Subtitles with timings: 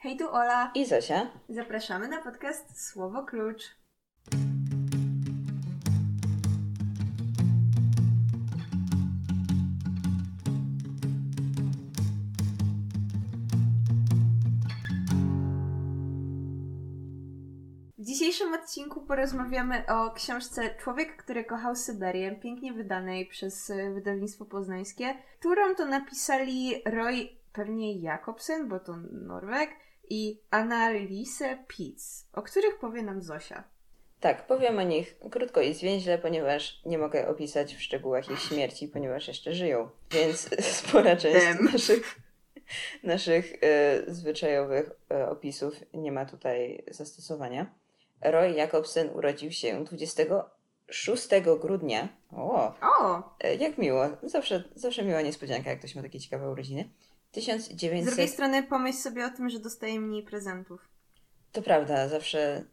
[0.00, 0.70] Hej, tu Ola.
[0.74, 1.26] I Zosia.
[1.48, 3.62] Zapraszamy na podcast Słowo Klucz.
[17.98, 24.44] W dzisiejszym odcinku porozmawiamy o książce Człowiek, który kochał Syberię, pięknie wydanej przez y, wydawnictwo
[24.44, 29.70] poznańskie, którą to napisali Roy pewnie Jakobsen, bo to Norweg,
[30.10, 33.64] i Annalise Pitz, o których powie nam Zosia.
[34.20, 38.88] Tak, powiem o nich krótko i zwięźle, ponieważ nie mogę opisać w szczegółach ich śmierci,
[38.88, 39.90] ponieważ jeszcze żyją.
[40.10, 41.64] Więc spora część Em.
[41.72, 42.18] naszych,
[43.02, 47.66] naszych e, zwyczajowych e, opisów nie ma tutaj zastosowania.
[48.20, 51.28] Roy Jakobsen urodził się 26
[51.60, 52.08] grudnia.
[52.32, 53.22] O, O!
[53.40, 54.04] e, jak miło.
[54.22, 56.88] Zawsze, zawsze miła niespodzianka, jak ktoś ma takie ciekawe urodziny.
[57.30, 58.06] Z 1900...
[58.14, 60.88] drugiej strony pomyśl sobie o tym, że dostaje mniej prezentów.
[61.52, 62.64] To prawda, zawsze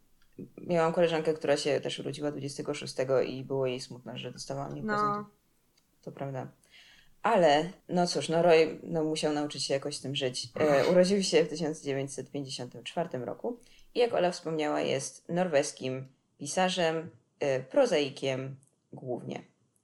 [0.58, 2.96] miałam koleżankę, która się też urodziła 26
[3.28, 4.94] i było jej smutno, że dostała mniej No.
[4.94, 5.34] prezentów.
[6.02, 6.48] To prawda.
[7.22, 10.50] Ale, no cóż, no Roy no, musiał nauczyć się jakoś z tym żyć.
[10.60, 13.60] E, urodził się w 1954 roku
[13.96, 17.10] i jak Ola wspomniała, jest norweskim pisarzem,
[17.40, 18.56] e, prozaikiem
[18.94, 19.44] głównie.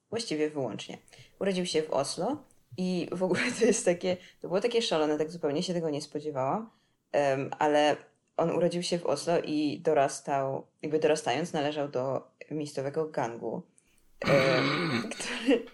[0.09, 0.97] Właściwie wyłącznie.
[1.39, 2.43] Urodził się w Oslo
[2.77, 6.01] i w ogóle to jest takie, to było takie szalone, tak zupełnie się tego nie
[6.01, 6.69] spodziewałam,
[7.11, 7.95] Em, ale
[8.37, 13.61] on urodził się w Oslo i dorastał, jakby dorastając należał do miejscowego gangu,
[14.21, 15.65] em, który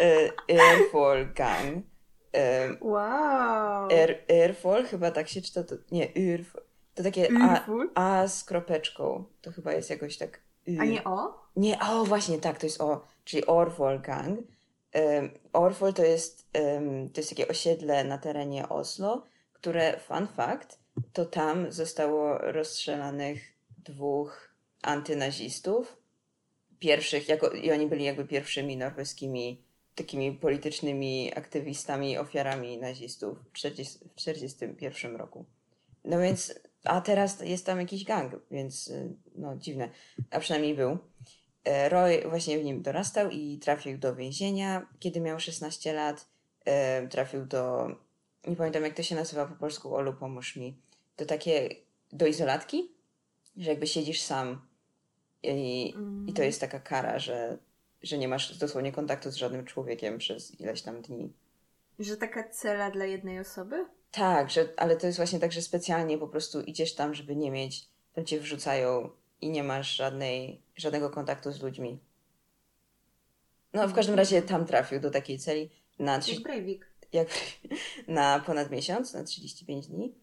[0.00, 1.84] e, Airfall Gang.
[2.32, 3.88] Em, Wow!
[3.90, 6.62] Air, Airfall chyba tak się czyta, to, nie, Airfall.
[6.94, 9.24] To takie a, a z kropeczką.
[9.42, 10.40] To chyba jest jakoś tak.
[10.68, 10.76] y.
[10.80, 11.44] A nie o?
[11.56, 14.40] Nie, o właśnie, tak, to jest O, czyli Orfol Gang.
[15.52, 16.52] Orfol to jest,
[17.12, 20.78] to jest takie osiedle na terenie Oslo, które, fun fact,
[21.12, 25.96] to tam zostało rozstrzelanych dwóch antynazistów.
[26.78, 29.64] Pierwszych, jako, i oni byli jakby pierwszymi norweskimi
[29.94, 35.44] takimi politycznymi aktywistami, ofiarami nazistów w 40 w 1941 roku.
[36.04, 38.92] No więc, a teraz jest tam jakiś gang, więc
[39.34, 39.88] no dziwne,
[40.30, 40.98] a przynajmniej był.
[41.64, 46.26] E, Roy właśnie w nim dorastał i trafił do więzienia, kiedy miał 16 lat.
[46.64, 47.88] E, Trafił do,
[48.46, 50.76] nie pamiętam jak to się nazywa po polsku, Olu pomóż mi,
[51.16, 51.68] do takie,
[52.12, 52.90] do izolatki,
[53.56, 54.66] że jakby siedzisz sam
[55.42, 55.94] i,
[56.26, 57.58] i to jest taka kara, że,
[58.02, 61.32] że nie masz dosłownie kontaktu z żadnym człowiekiem przez ileś tam dni.
[61.98, 63.86] Że taka cela dla jednej osoby?
[64.10, 67.50] Tak, że, ale to jest właśnie tak, że specjalnie po prostu idziesz tam, żeby nie
[67.50, 69.10] mieć, tam cię wrzucają
[69.44, 71.98] i nie masz żadnej, żadnego kontaktu z ludźmi.
[73.72, 76.86] No, w każdym razie tam trafił do takiej celi na, trzy, Jak Breivik.
[77.12, 77.28] jak,
[78.08, 80.14] na ponad miesiąc, na 35 dni.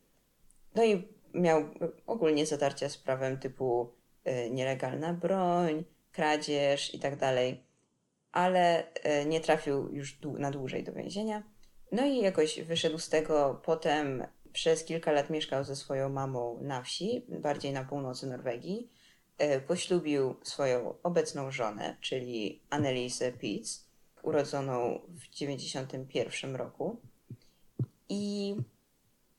[0.76, 1.64] No i miał
[2.08, 3.94] ogólnie zatarcia z prawem typu
[4.28, 7.64] y, nielegalna broń, kradzież i tak dalej,
[8.32, 8.84] ale
[9.22, 11.44] y, nie trafił już dłu- na dłużej do więzienia.
[11.92, 13.62] No i jakoś wyszedł z tego.
[13.66, 18.90] Potem przez kilka lat mieszkał ze swoją mamą na wsi, bardziej na północy Norwegii.
[19.42, 23.86] Y, Poślubił swoją obecną żonę, czyli Annelise Pitz,
[24.24, 26.98] urodzoną w 91 roku.
[28.10, 28.56] I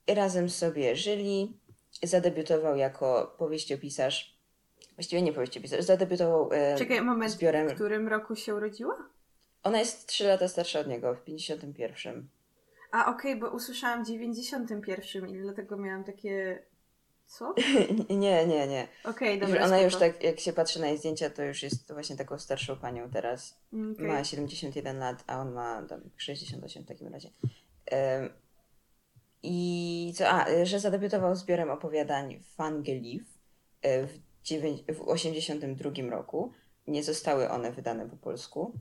[0.06, 1.56] razem sobie żyli.
[2.02, 4.36] Zadebiutował jako powieściopisarz.
[4.94, 7.32] Właściwie nie powieściopisarz, zadebiutował e, Czekaj, moment.
[7.32, 7.68] zbiorem.
[7.68, 8.96] W którym roku się urodziła?
[9.62, 12.28] Ona jest 3 lata starsza od niego, w 51.
[12.90, 16.62] A okej, bo usłyszałam w 91 i dlatego miałam takie...
[17.32, 17.54] Co?
[18.10, 18.88] nie, nie, nie.
[19.04, 20.12] Okej, Już dobra, ona już spoko.
[20.12, 23.58] tak, jak się patrzy na jej zdjęcia, to już jest właśnie taką starszą panią teraz.
[23.72, 24.06] Mm, okej.
[24.06, 27.30] Ma 71 lat, a on ma tam 68 w takim razie.
[27.86, 28.28] Em,
[29.42, 30.28] I co?
[30.28, 33.22] A, że zadebiutował zbiorem opowiadań Fangelief
[33.82, 36.52] e, w, dziewię- w 82 roku.
[36.86, 38.72] Nie zostały one wydane po polsku.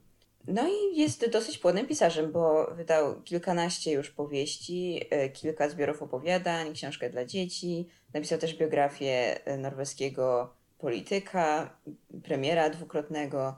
[0.47, 6.73] No i jest dosyć płodnym pisarzem, bo wydał kilkanaście już powieści, e, kilka zbiorów opowiadań,
[6.73, 7.87] książkę dla dzieci.
[8.13, 11.77] Napisał też biografię e, norweskiego polityka,
[12.23, 13.55] premiera dwukrotnego,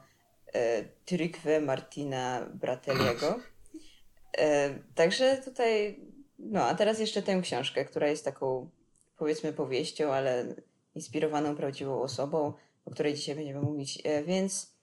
[0.54, 3.40] e, Trygve Martina Brateliego.
[4.96, 6.00] Także tutaj,
[6.40, 8.70] no a teraz jeszcze tę książkę, która jest taką
[9.18, 10.56] powiedzmy powieścią, ale
[10.96, 12.54] inspirowaną prawdziwą osobą,
[12.86, 14.76] o której dzisiaj będziemy mówić, więc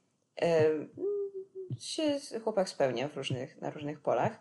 [1.78, 4.40] się chłopak spełnia w różnych, na różnych polach.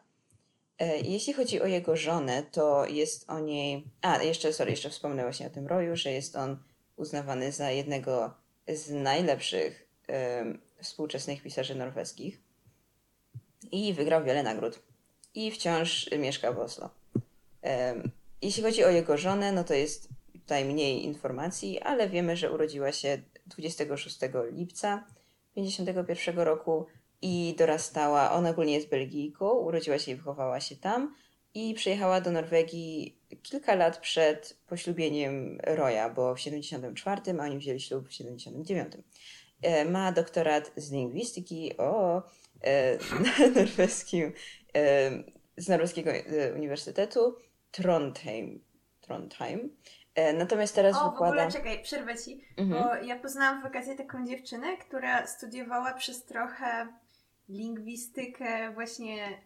[0.80, 3.84] E, Jeśli chodzi o jego żonę, to jest o niej.
[4.02, 6.58] A, jeszcze, sorry, jeszcze wspomnę właśnie o tym Roju, że jest on
[6.96, 8.34] uznawany za jednego
[8.68, 12.42] z najlepszych em, współczesnych pisarzy norweskich
[13.72, 14.80] i wygrał wiele nagród.
[15.36, 16.90] I wciąż mieszka w Oslo.
[17.62, 18.12] Em,
[18.42, 22.92] jeśli chodzi o jego żonę, no to jest tutaj mniej informacji, ale wiemy, że urodziła
[22.92, 24.20] się 26
[24.52, 25.06] lipca
[25.56, 26.86] 1951 roku
[27.22, 28.32] i dorastała.
[28.32, 31.16] Ona ogólnie jest Belgijką, urodziła się i wychowała się tam
[31.54, 37.80] i przyjechała do Norwegii kilka lat przed poślubieniem Roya, bo w 74, a oni wzięli
[37.80, 38.94] ślub w 79.
[39.62, 42.24] E, ma doktorat z lingwistyki o
[42.62, 42.98] e,
[43.56, 44.34] norweskim,
[44.76, 45.12] e,
[45.58, 46.12] z norweskiego
[46.56, 47.36] uniwersytetu
[47.72, 48.64] Trondheim.
[49.02, 49.76] Trondheim.
[50.16, 51.36] E, natomiast teraz o, wykłada...
[51.36, 52.84] w ogóle czekaj, przerwę ci, Mhm.
[52.84, 56.88] bo ja poznałam w wakacje taką dziewczynę, która studiowała przez trochę
[57.50, 59.42] lingwistykę właśnie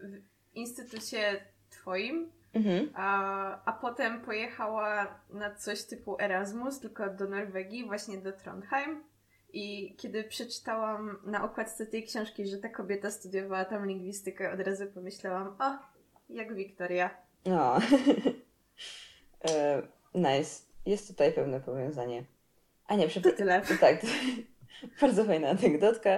[0.00, 0.20] w
[0.54, 2.90] instytucie twoim, Mhm.
[2.94, 9.04] a, a potem pojechała na coś typu Erasmus, tylko do Norwegii, właśnie do Trondheim.
[9.52, 14.86] I kiedy przeczytałam na okładce tej książki, że ta kobieta studiowała tam lingwistykę, od razu
[14.86, 15.78] pomyślałam, o,
[16.28, 17.10] jak Wiktoria.
[17.46, 17.78] No.
[19.50, 19.82] E,
[20.14, 20.62] nice.
[20.86, 22.24] Jest tutaj pewne powiązanie.
[22.86, 23.36] A nie, To przepraszam.
[23.38, 23.62] tyle.
[23.80, 24.00] Tak,
[25.00, 26.10] bardzo fajna anegdotka.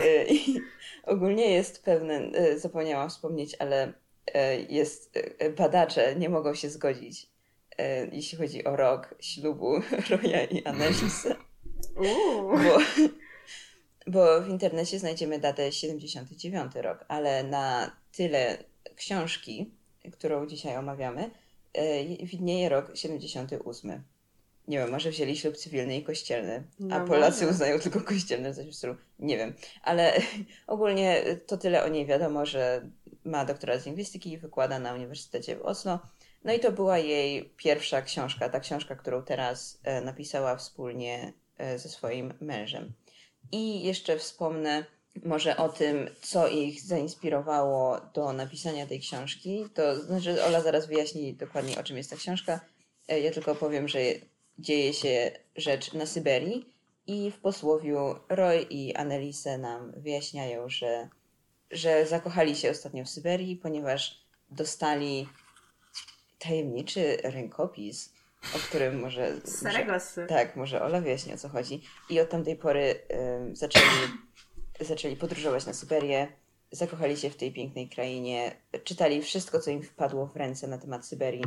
[0.00, 0.60] E, I
[1.04, 3.92] ogólnie jest pewne, e, zapomniałam wspomnieć, ale
[4.34, 5.18] e, jest,
[5.56, 7.30] badacze nie mogą się zgodzić,
[8.12, 11.36] jeśli chodzi o rok ślubu Roya i Anneliese,
[11.96, 12.58] Uuu.
[12.58, 12.78] bo,
[14.06, 18.58] bo w internecie znajdziemy datę 79 rok, ale na tyle
[18.96, 19.70] książki,
[20.12, 21.30] którą dzisiaj omawiamy,
[22.22, 24.02] widnieje rok 78.
[24.68, 27.54] Nie wiem, może wzięli ślub cywilny i kościelny, a No Polacy może.
[27.54, 28.96] uznają tylko kościelny coś w stylu.
[29.18, 30.12] Nie wiem, ale
[30.66, 32.88] ogólnie to tyle o niej wiadomo, że
[33.24, 35.98] ma doktorat z lingwistyki i wykłada na Uniwersytecie w Oslo.
[36.44, 41.78] No i to była jej pierwsza książka, ta książka, którą teraz e, napisała wspólnie e,
[41.78, 42.92] ze swoim mężem.
[43.52, 44.84] I jeszcze wspomnę
[45.24, 49.64] może o tym, co ich zainspirowało do napisania tej książki.
[49.74, 52.60] To znaczy, Ola zaraz wyjaśni dokładnie, o czym jest ta książka.
[53.08, 53.98] E, Ja tylko powiem, że
[54.58, 56.72] dzieje się rzecz na Syberii
[57.06, 61.08] i w posłowiu Roy i Annelise nam wyjaśniają, że,
[61.70, 65.28] że zakochali się ostatnio w Syberii, ponieważ dostali
[66.38, 68.12] tajemniczy rękopis,
[68.56, 69.40] o którym może...
[69.44, 70.26] Saragosy.
[70.28, 71.82] tak, może Ola wyjaśni o co chodzi.
[72.10, 73.02] I od tamtej pory
[73.40, 73.84] ym, zaczęli,
[74.80, 76.28] zaczęli podróżować na Syberię,
[76.72, 81.06] zakochali się w tej pięknej krainie, czytali wszystko, co im wpadło w ręce na temat
[81.06, 81.44] Syberii.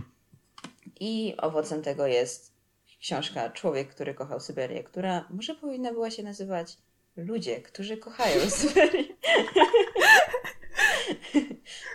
[1.00, 2.58] I owocem tego jest
[3.00, 6.78] książka Człowiek, który kochał Syberię, która może powinna była się nazywać
[7.18, 9.04] Ludzie, którzy kochają Syberię.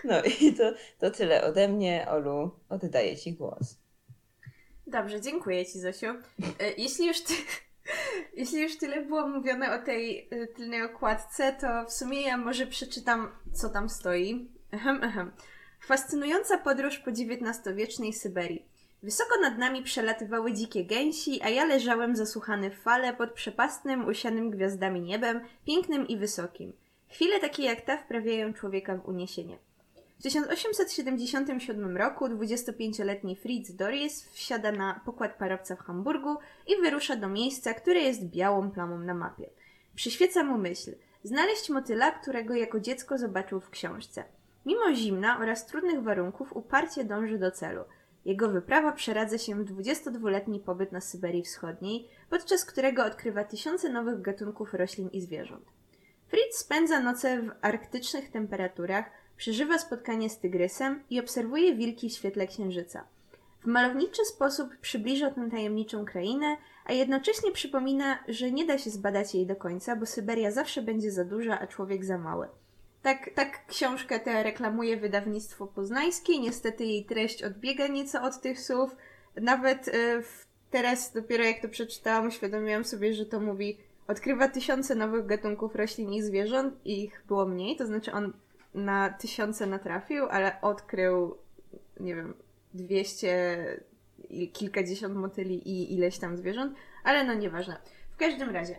[0.04, 2.06] No i to, to tyle ode mnie.
[2.10, 3.76] Olu, oddaję Ci głos.
[4.86, 6.06] Dobrze, dziękuję Ci, Zosiu.
[6.06, 7.34] E, Jeśli już, ty,
[8.40, 12.66] jeśli już tyle było mówione o tej e, tylnej okładce, to w sumie ja może
[12.66, 14.48] przeczytam, co tam stoi.
[14.72, 15.32] Ehem, ehem.
[15.80, 18.73] Fascynująca podróż po XIX-wiecznej Syberii.
[19.04, 24.50] Wysoko nad nami przelatywały dzikie gęsi, a ja leżałem zasłuchany w fale pod przepastnym, usianym
[24.50, 26.72] gwiazdami niebem, pięknym i wysokim.
[27.08, 29.58] Chwile takie jak ta wprawiają człowieka w uniesienie.
[30.18, 36.36] W 1877 roku 25-letni Fritz Doris wsiada na pokład parowca w Hamburgu
[36.66, 39.50] i wyrusza do miejsca, które jest białą plamą na mapie.
[39.94, 44.24] Przyświeca mu myśl znaleźć motyla, którego jako dziecko zobaczył w książce.
[44.66, 47.84] Mimo zimna oraz trudnych warunków uparcie dąży do celu.
[48.24, 54.20] Jego wyprawa przeradza się w 22-letni pobyt na Syberii Wschodniej, podczas którego odkrywa tysiące nowych
[54.20, 55.64] gatunków roślin i zwierząt.
[56.28, 59.04] Fritz spędza noce w arktycznych temperaturach,
[59.36, 63.04] przeżywa spotkanie z tygrysem i obserwuje wilki w świetle księżyca.
[63.62, 69.34] W malowniczy sposób przybliża tę tajemniczą krainę, a jednocześnie przypomina, że nie da się zbadać
[69.34, 72.48] jej do końca, bo Syberia zawsze będzie za duża, a człowiek za mały.
[73.04, 76.38] Tak, tak książkę tę reklamuje wydawnictwo poznańskie.
[76.38, 78.96] Niestety jej treść odbiega nieco od tych słów.
[79.36, 79.90] Nawet
[80.22, 85.74] w, teraz, dopiero jak to przeczytałam, uświadomiłam sobie, że to mówi odkrywa tysiące nowych gatunków
[85.74, 88.32] roślin i zwierząt ich było mniej, to znaczy on
[88.74, 91.38] na tysiące natrafił, ale odkrył,
[92.00, 92.34] nie wiem,
[92.74, 93.80] 200
[94.30, 97.76] i kilkadziesiąt motyli i ileś tam zwierząt, ale no nieważne.
[98.10, 98.76] W każdym razie,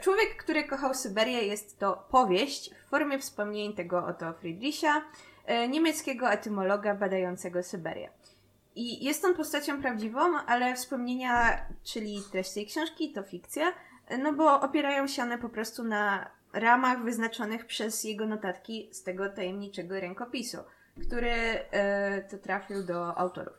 [0.00, 5.02] Człowiek, który kochał Syberię jest to powieść w formie wspomnień tego oto Friedricha,
[5.46, 8.10] e, niemieckiego etymologa badającego Syberię.
[8.74, 13.72] I jest on postacią prawdziwą, ale wspomnienia, czyli treść tej książki, to fikcja,
[14.06, 19.02] e, no bo opierają się one po prostu na ramach wyznaczonych przez jego notatki z
[19.02, 20.58] tego tajemniczego rękopisu,
[21.08, 23.54] który e, to trafił do autorów.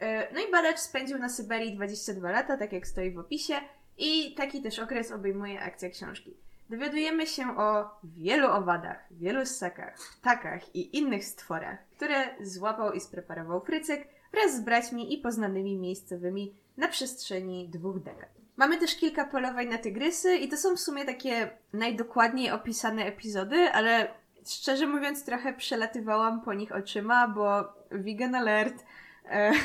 [0.00, 3.54] E, no i badacz spędził na Syberii 22 lata, tak jak stoi w opisie,
[3.98, 6.36] i taki też okres obejmuje akcja książki.
[6.70, 13.60] Dowiadujemy się o wielu owadach, wielu ssakach, ptakach i innych stworach, które złapał i spreparował
[13.60, 18.28] Frycyk w wraz z braćmi i poznanymi miejscowymi na przestrzeni dwóch dekad.
[18.56, 23.72] Mamy też kilka polowań na tygrysy i to są w sumie takie najdokładniej opisane epizody,
[23.72, 24.08] ale
[24.46, 28.84] szczerze mówiąc trochę przelatywałam po nich oczyma, bo vegan alert.
[29.30, 29.52] E...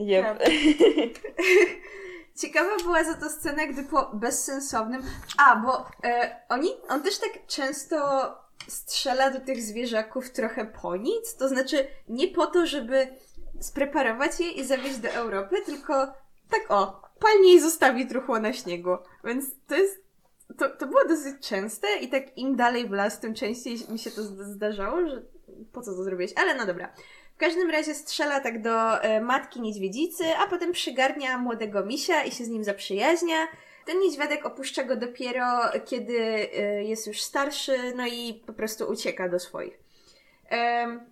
[0.00, 0.38] Yep.
[0.38, 0.48] Tak.
[2.40, 5.02] Ciekawa była za to scena, gdy po bezsensownym.
[5.38, 7.96] A, bo e, oni, on też tak często
[8.68, 11.36] strzela do tych zwierzaków trochę po nic.
[11.36, 13.08] To znaczy, nie po to, żeby
[13.60, 16.06] spreparować je i zawieźć do Europy, tylko
[16.50, 18.96] tak o, palnie i zostawi truchło na śniegu.
[19.24, 20.10] Więc to jest.
[20.58, 24.10] To, to było dosyć częste i tak im dalej w las, tym częściej mi się
[24.10, 25.22] to zdarzało, że
[25.72, 26.32] po co to zrobiłeś?
[26.36, 26.92] Ale no dobra.
[27.40, 32.44] Każdym razie strzela tak do e, matki niedźwiedzicy, a potem przygarnia młodego misia i się
[32.44, 33.48] z nim zaprzyjaźnia.
[33.86, 35.46] Ten niedźwiadek opuszcza go dopiero,
[35.86, 39.78] kiedy e, jest już starszy, no i po prostu ucieka do swoich.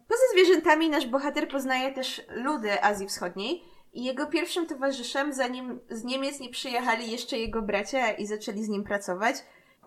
[0.08, 6.04] Poza zwierzętami nasz bohater poznaje też ludy Azji Wschodniej i jego pierwszym towarzyszem, zanim z
[6.04, 9.37] Niemiec nie przyjechali jeszcze jego bracia i zaczęli z nim pracować,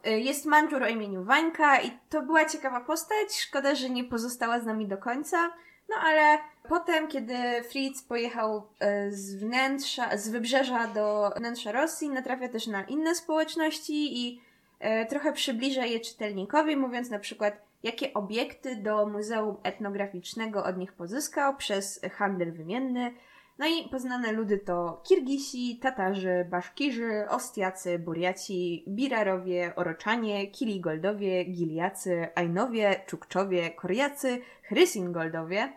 [0.03, 3.35] e, jest Mandżur o imieniu Wańka i to była ciekawa postać.
[3.39, 5.53] Szkoda, że nie pozostała z nami do końca.
[5.91, 6.37] No ale
[6.69, 12.83] potem, kiedy Fritz pojechał e, z wnętrza, z wybrzeża do wnętrza Rosji, natrafia też na
[12.83, 14.41] inne społeczności i
[14.79, 20.93] e, trochę przybliża je czytelnikowi, mówiąc na przykład, jakie obiekty do Muzeum Etnograficznego od nich
[20.93, 23.13] pozyskał przez handel wymienny.
[23.61, 33.03] No i poznane ludy to Kirgisi, Tatarzy, Baszkirzy, Ostiacy, Buriaci, Birarowie, Oroczanie, Kiligoldowie, Giliacy, Ajnowie,
[33.05, 35.73] Czukczowie, Korjacy, Chrysingoldowie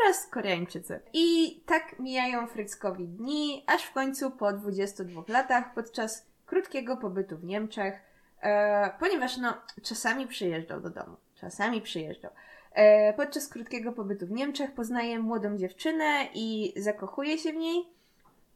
[0.00, 1.00] oraz Koreańczycy.
[1.12, 7.44] I tak mijają Fryckowi dni, aż w końcu po 22 latach, podczas krótkiego pobytu w
[7.44, 7.94] Niemczech,
[8.42, 12.30] e, ponieważ no, czasami przyjeżdżał do domu, czasami przyjeżdżał.
[12.74, 17.84] E, podczas krótkiego pobytu w Niemczech poznaje młodą dziewczynę i zakochuje się w niej.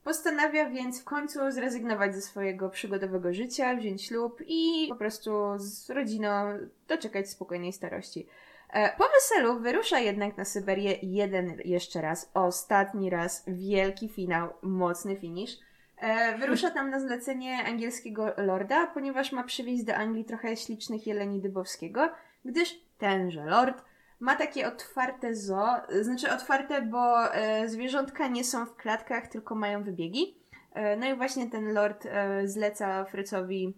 [0.04, 5.90] Postanawia więc w końcu zrezygnować ze swojego przygodowego życia, wziąć ślub i po prostu z
[5.90, 6.58] rodziną
[6.88, 8.26] doczekać spokojnej starości.
[8.72, 15.16] E, po weselu wyrusza jednak na Syberię jeden jeszcze raz, ostatni raz, wielki finał, mocny
[15.16, 15.58] finish.
[15.96, 21.40] E, wyrusza tam na zlecenie angielskiego lorda, ponieważ ma przywieźć do Anglii trochę ślicznych jeleni
[21.40, 22.08] dybowskiego,
[22.44, 23.82] gdyż tenże lord
[24.20, 29.82] ma takie otwarte zoo, znaczy otwarte, bo e, zwierzątka nie są w klatkach, tylko mają
[29.82, 30.34] wybiegi.
[30.72, 33.74] E, no i właśnie ten lord e, zleca Frycowi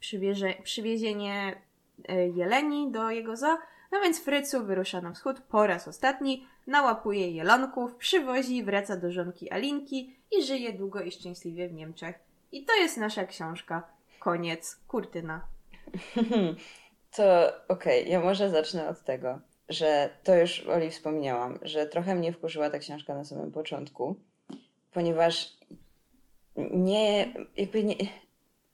[0.00, 1.62] przywiezie, przywiezienie
[2.34, 3.58] jeleni do jego zoo.
[3.92, 9.50] No więc Frycu wyrusza na wschód po raz ostatni, nałapuje jelonków, przywozi, wraca do żonki
[9.50, 12.18] Alinki i żyje długo i szczęśliwie w Niemczech.
[12.52, 13.82] I to jest nasza książka.
[14.18, 14.76] Koniec.
[14.88, 15.40] Kurtyna.
[17.16, 22.14] To okej, okay, ja może zacznę od tego, że to już Oli wspomniałam, że trochę
[22.14, 24.16] mnie wkurzyła ta książka na samym początku,
[24.92, 25.56] ponieważ
[26.70, 27.94] nie, jakby nie,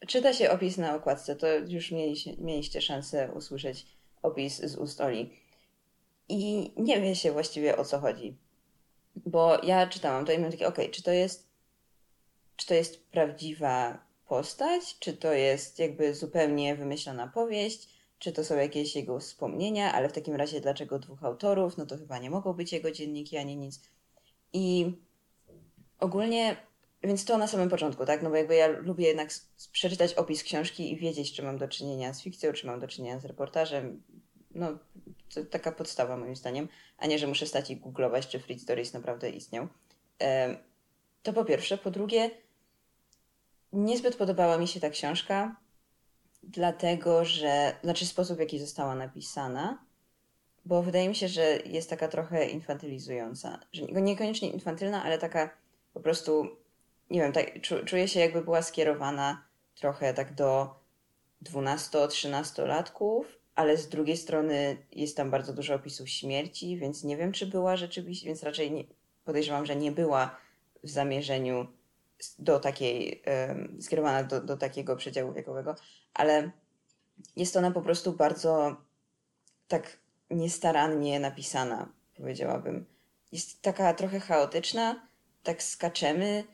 [0.06, 3.86] czyta się opis na okładce, to już mieliście, mieliście szansę usłyszeć
[4.22, 5.30] opis z ust Oli.
[6.28, 8.36] I nie wie się właściwie o co chodzi.
[9.16, 11.50] Bo ja czytałam to i miałam takie, okej, okay, czy to jest
[12.56, 18.56] czy to jest prawdziwa postać, czy to jest jakby zupełnie wymyślona powieść, czy to są
[18.56, 21.76] jakieś jego wspomnienia, ale w takim razie dlaczego dwóch autorów?
[21.76, 23.80] No to chyba nie mogą być jego dzienniki ani nic.
[24.52, 24.92] I
[26.00, 26.56] ogólnie,
[27.02, 28.22] więc to na samym początku, tak?
[28.22, 29.30] No bo jakby ja lubię jednak
[29.72, 33.18] przeczytać opis książki i wiedzieć, czy mam do czynienia z fikcją, czy mam do czynienia
[33.18, 34.02] z reportażem.
[34.54, 34.78] No,
[35.34, 38.92] to taka podstawa moim zdaniem, a nie, że muszę stać i googlować, czy Fritz Doris
[38.92, 39.68] naprawdę istniał.
[41.22, 41.78] To po pierwsze.
[41.78, 42.30] Po drugie,
[43.72, 45.56] niezbyt podobała mi się ta książka
[46.42, 49.78] dlatego że, znaczy sposób, w jaki została napisana,
[50.64, 53.58] bo wydaje mi się, że jest taka trochę infantylizująca.
[53.72, 55.50] Że niekoniecznie infantylna, ale taka
[55.94, 56.48] po prostu,
[57.10, 59.44] nie wiem, tak, czuję się jakby była skierowana
[59.74, 60.74] trochę tak do
[61.44, 67.32] 12-13 latków, ale z drugiej strony jest tam bardzo dużo opisów śmierci, więc nie wiem,
[67.32, 68.84] czy była rzeczywiście, więc raczej nie,
[69.24, 70.36] podejrzewam, że nie była
[70.84, 71.66] w zamierzeniu
[72.38, 73.22] do takiej,
[73.80, 75.74] skierowana do, do takiego przedziału wiekowego,
[76.14, 76.50] ale
[77.36, 78.76] jest ona po prostu bardzo
[79.68, 79.98] tak
[80.30, 82.86] niestarannie napisana, powiedziałabym.
[83.32, 85.06] Jest taka trochę chaotyczna,
[85.42, 86.44] tak skaczemy.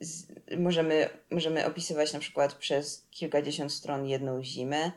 [0.00, 0.26] Z,
[0.58, 4.92] możemy, możemy opisywać na przykład przez kilkadziesiąt stron jedną zimę,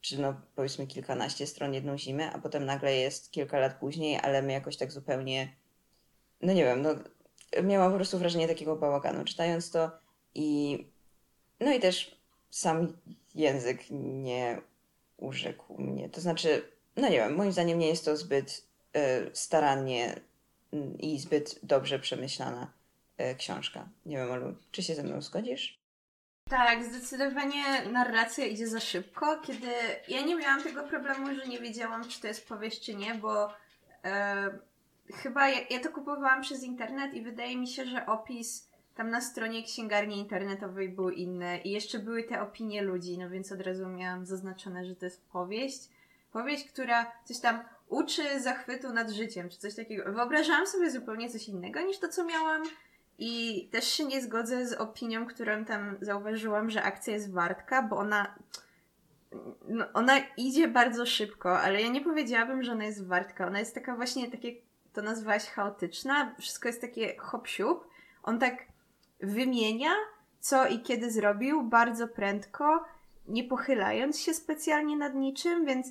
[0.00, 4.42] czy no powiedzmy kilkanaście stron jedną zimę, a potem nagle jest kilka lat później, ale
[4.42, 5.56] my jakoś tak zupełnie,
[6.42, 6.94] no nie wiem, no
[7.62, 9.90] miałam po prostu wrażenie takiego bałaganu czytając to
[10.34, 10.78] i
[11.60, 12.96] no i też sam
[13.34, 14.60] język nie
[15.16, 16.08] urzekł mnie.
[16.08, 16.62] To znaczy
[16.96, 18.66] no nie wiem, moim zdaniem nie jest to zbyt
[18.96, 20.20] y, starannie
[20.74, 22.72] y, i zbyt dobrze przemyślana
[23.20, 23.88] y, książka.
[24.06, 25.80] Nie wiem, Olu, czy się ze mną zgodzisz?
[26.50, 29.66] Tak, zdecydowanie narracja idzie za szybko, kiedy
[30.08, 33.52] ja nie miałam tego problemu, że nie wiedziałam, czy to jest powieść, czy nie, bo
[34.04, 34.50] e,
[35.12, 39.20] chyba ja, ja, to kupowałam przez internet i wydaje mi się, że opis tam na
[39.20, 43.88] stronie księgarni internetowej był inny i jeszcze były te opinie ludzi, no więc od razu
[43.88, 45.88] miałam zaznaczone, że to jest powieść.
[46.32, 50.12] Powieść, która coś tam uczy zachwytu nad życiem, czy coś takiego.
[50.12, 52.62] Wyobrażałam sobie zupełnie coś innego niż to, co miałam
[53.18, 57.96] i też się nie zgodzę z opinią, którą tam zauważyłam, że akcja jest wartka, bo
[57.96, 58.34] ona.
[59.68, 63.46] No, ona idzie bardzo szybko, ale ja nie powiedziałabym, że ona jest wartka.
[63.46, 64.52] Ona jest taka właśnie, takie
[64.92, 66.34] to nazwałaś chaotyczna.
[66.38, 67.48] Wszystko jest takie hop
[68.22, 68.66] On tak
[69.20, 69.90] wymienia,
[70.40, 72.84] co i kiedy zrobił, bardzo prędko,
[73.28, 75.86] nie pochylając się specjalnie nad niczym, więc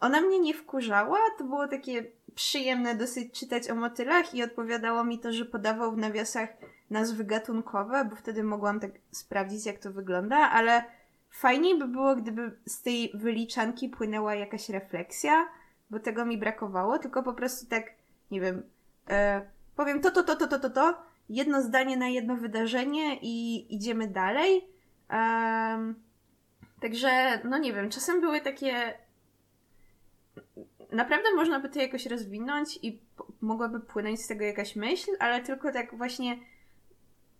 [0.00, 1.18] ona mnie nie wkurzała.
[1.38, 2.04] To było takie
[2.34, 6.48] przyjemne dosyć czytać o motylach i odpowiadało mi to, że podawał w nawiasach
[6.90, 10.84] nazwy gatunkowe, bo wtedy mogłam tak sprawdzić, jak to wygląda, ale
[11.30, 15.48] fajniej by było, gdyby z tej wyliczanki płynęła jakaś refleksja,
[15.90, 17.84] bo tego mi brakowało, tylko po prostu tak,
[18.30, 18.62] nie wiem,
[19.10, 23.66] e, powiem to, to, to, to, to, to, to, jedno zdanie na jedno wydarzenie i
[23.74, 24.64] idziemy dalej.
[25.10, 25.94] Um,
[26.80, 28.94] także, no nie wiem, czasem były takie
[30.92, 33.00] naprawdę można by to jakoś rozwinąć i
[33.40, 36.38] mogłaby płynąć z tego jakaś myśl, ale tylko tak właśnie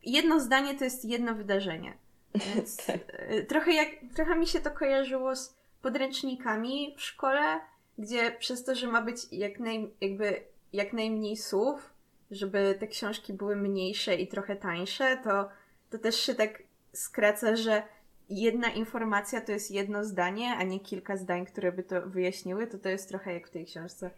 [0.02, 1.96] jedno zdanie to jest jedno wydarzenie.
[2.34, 2.98] Więc tak.
[3.08, 7.60] E, trochę, jak, trochę mi się to kojarzyło z podręcznikami w szkole,
[7.98, 11.92] gdzie przez to, że ma być jak, naj, jakby, jak najmniej słów,
[12.30, 15.48] żeby te książki były mniejsze i trochę tańsze, to,
[15.90, 17.82] to też się tak skraca, że
[18.30, 22.78] jedna informacja to jest jedno zdanie, a nie kilka zdań, które by to wyjaśniły, to
[22.78, 24.10] to jest trochę jak w tej książce.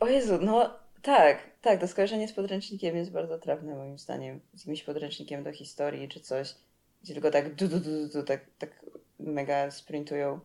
[0.00, 4.40] O Jezu, no tak, tak, to skojarzenie z podręcznikiem jest bardzo trafne moim zdaniem.
[4.54, 6.54] Z jakimś podręcznikiem do historii czy coś,
[7.02, 8.70] gdzie tylko tak du, du, du, du tak, tak
[9.18, 10.40] mega sprintują.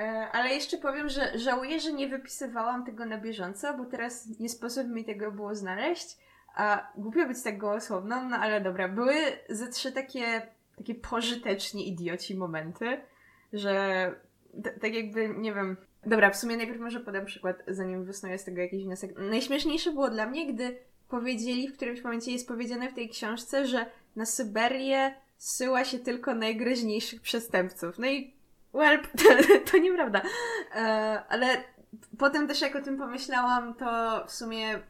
[0.00, 4.48] E, ale jeszcze powiem, że żałuję, że nie wypisywałam tego na bieżąco, bo teraz nie
[4.48, 6.16] sposób mi tego było znaleźć.
[6.54, 9.14] A głupio być tak gołosłowną, no ale dobra, były
[9.48, 10.42] ze trzy takie
[10.78, 13.00] takie pożyteczni idioci momenty,
[13.52, 14.14] że
[14.80, 15.76] tak jakby, nie wiem.
[16.06, 19.18] Dobra, w sumie najpierw może podam przykład, zanim wysnuję z tego jakiś wniosek.
[19.18, 23.86] Najśmieszniejsze było dla mnie, gdy powiedzieli, w którymś momencie jest powiedziane w tej książce, że
[24.16, 27.98] na Syberię syła się tylko najgroźniejszych przestępców.
[27.98, 28.34] No i,
[28.72, 29.24] well, to,
[29.70, 30.22] to nieprawda.
[30.74, 30.82] E,
[31.28, 31.46] ale
[32.18, 34.80] potem też jak o tym pomyślałam, to w sumie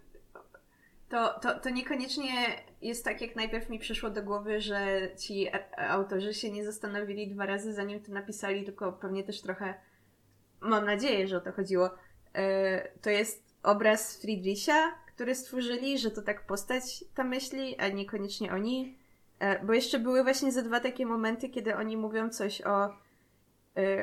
[1.08, 2.30] to, to, to niekoniecznie
[2.82, 7.46] jest tak, jak najpierw mi przyszło do głowy, że ci autorzy się nie zastanowili dwa
[7.46, 9.74] razy, zanim to napisali, tylko pewnie też trochę
[10.60, 11.90] mam nadzieję, że o to chodziło.
[12.34, 18.52] E, to jest obraz Friedricha, który stworzyli, że to tak postać ta myśli, a niekoniecznie
[18.52, 18.98] oni.
[19.38, 22.88] E, bo jeszcze były właśnie ze dwa takie momenty, kiedy oni mówią coś o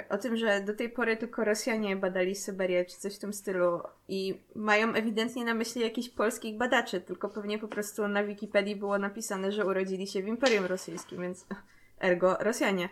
[0.10, 3.82] o tym, że do tej pory tylko Rosjanie badali Syberię czy coś w tym stylu
[4.08, 9.00] i mają ewidentnie na myśli jakichś polskich badaczy, tylko pewnie po prostu na Wikipedii było
[9.00, 11.46] napisane, że urodzili się w Imperium Rosyjskim, więc
[12.08, 12.90] ergo Rosjanie.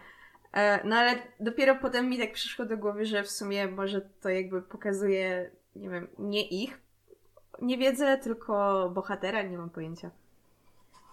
[0.54, 4.30] E, no ale dopiero potem mi tak przyszło do głowy, że w sumie może to
[4.30, 6.84] jakby pokazuje, nie wiem, nie ich
[7.62, 10.10] niewiedzę, tylko bohatera, nie mam pojęcia.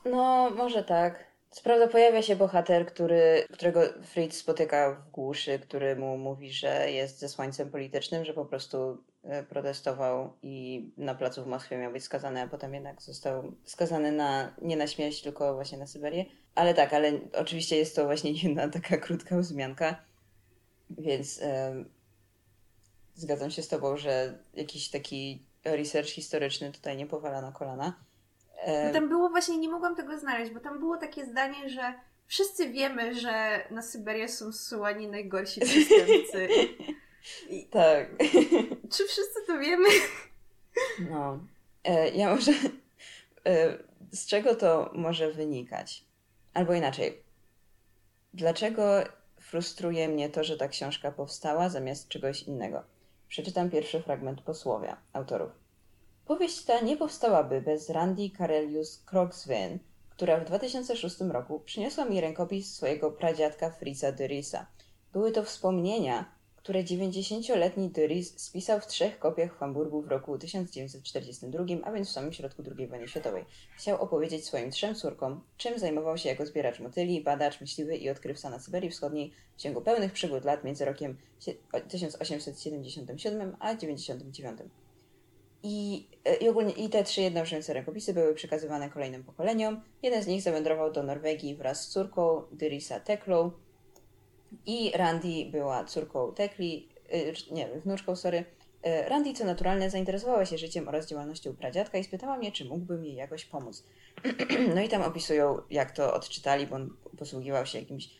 [0.05, 1.30] No, może tak.
[1.51, 6.91] Co prawda pojawia się bohater, który, którego Fritz spotyka w głuszy, który mu mówi, że
[6.91, 11.93] jest ze słońcem politycznym, że po prostu e, protestował i na placu w Moskwie miał
[11.93, 16.25] być skazany, a potem jednak został skazany na, nie na śmierć, tylko właśnie na Syberię.
[16.55, 20.05] Ale tak, ale oczywiście jest to właśnie jedna taka krótka wzmianka,
[20.91, 21.41] więc
[23.15, 28.10] zgadzam się z Tobą, że jakiś taki research historyczny tutaj nie powala na kolana.
[28.67, 31.95] No tam było właśnie, nie mogłam tego znaleźć, bo tam było takie zdanie, że
[32.27, 36.49] wszyscy wiemy, że na Syberię są zsyłani najgorsi przestępcy.
[37.51, 37.65] I...
[37.65, 38.09] Tak.
[38.93, 39.89] Czy wszyscy to wiemy?
[41.11, 41.39] No.
[41.85, 42.53] E, ja może...
[43.47, 43.79] E,
[44.13, 46.05] z czego to może wynikać?
[46.55, 47.23] Albo inaczej.
[48.35, 49.05] Dlaczego
[49.41, 52.83] frustruje mnie to, że ta książka powstała zamiast czegoś innego?
[53.29, 55.51] Przeczytam pierwszy fragment posłowia autorów.
[56.31, 59.79] Powieść ta nie powstałaby bez Randy Karelius Krogswyn,
[60.11, 64.67] która w 2006 roku przyniosła mi rękopis swojego pradziadka Fritza de Risa.
[65.13, 71.65] Były to wspomnienia, które 90-letni Dyrys spisał w trzech kopiach w Hamburgu w roku 1942,
[71.85, 73.45] a więc w samym środku II wojny światowej.
[73.77, 78.51] Chciał opowiedzieć swoim trzem córkom, czym zajmował się jako zbieracz motyli, badacz, myśliwy i odkrywca
[78.51, 81.17] na Syberii Wschodniej w ciągu pełnych przygód lat między rokiem
[81.89, 84.61] 1877 a 99.
[85.63, 89.81] I, e, i ogólnie i te trzy jednoczące rękopisy były przekazywane kolejnym pokoleniom.
[90.03, 93.53] Jeden z nich zawędrował do Norwegii wraz z córką Dyrisa Teklow,
[94.67, 98.45] i Randy była córką Tekli, y, nie, wnuczką, sorry.
[98.87, 103.05] Y, Randy, co naturalne, zainteresowała się życiem oraz działalnością pradziadka i spytała mnie, czy mógłbym
[103.05, 103.85] jej jakoś pomóc.
[104.75, 108.11] no i tam opisują, jak to odczytali, bo on posługiwał się jakimś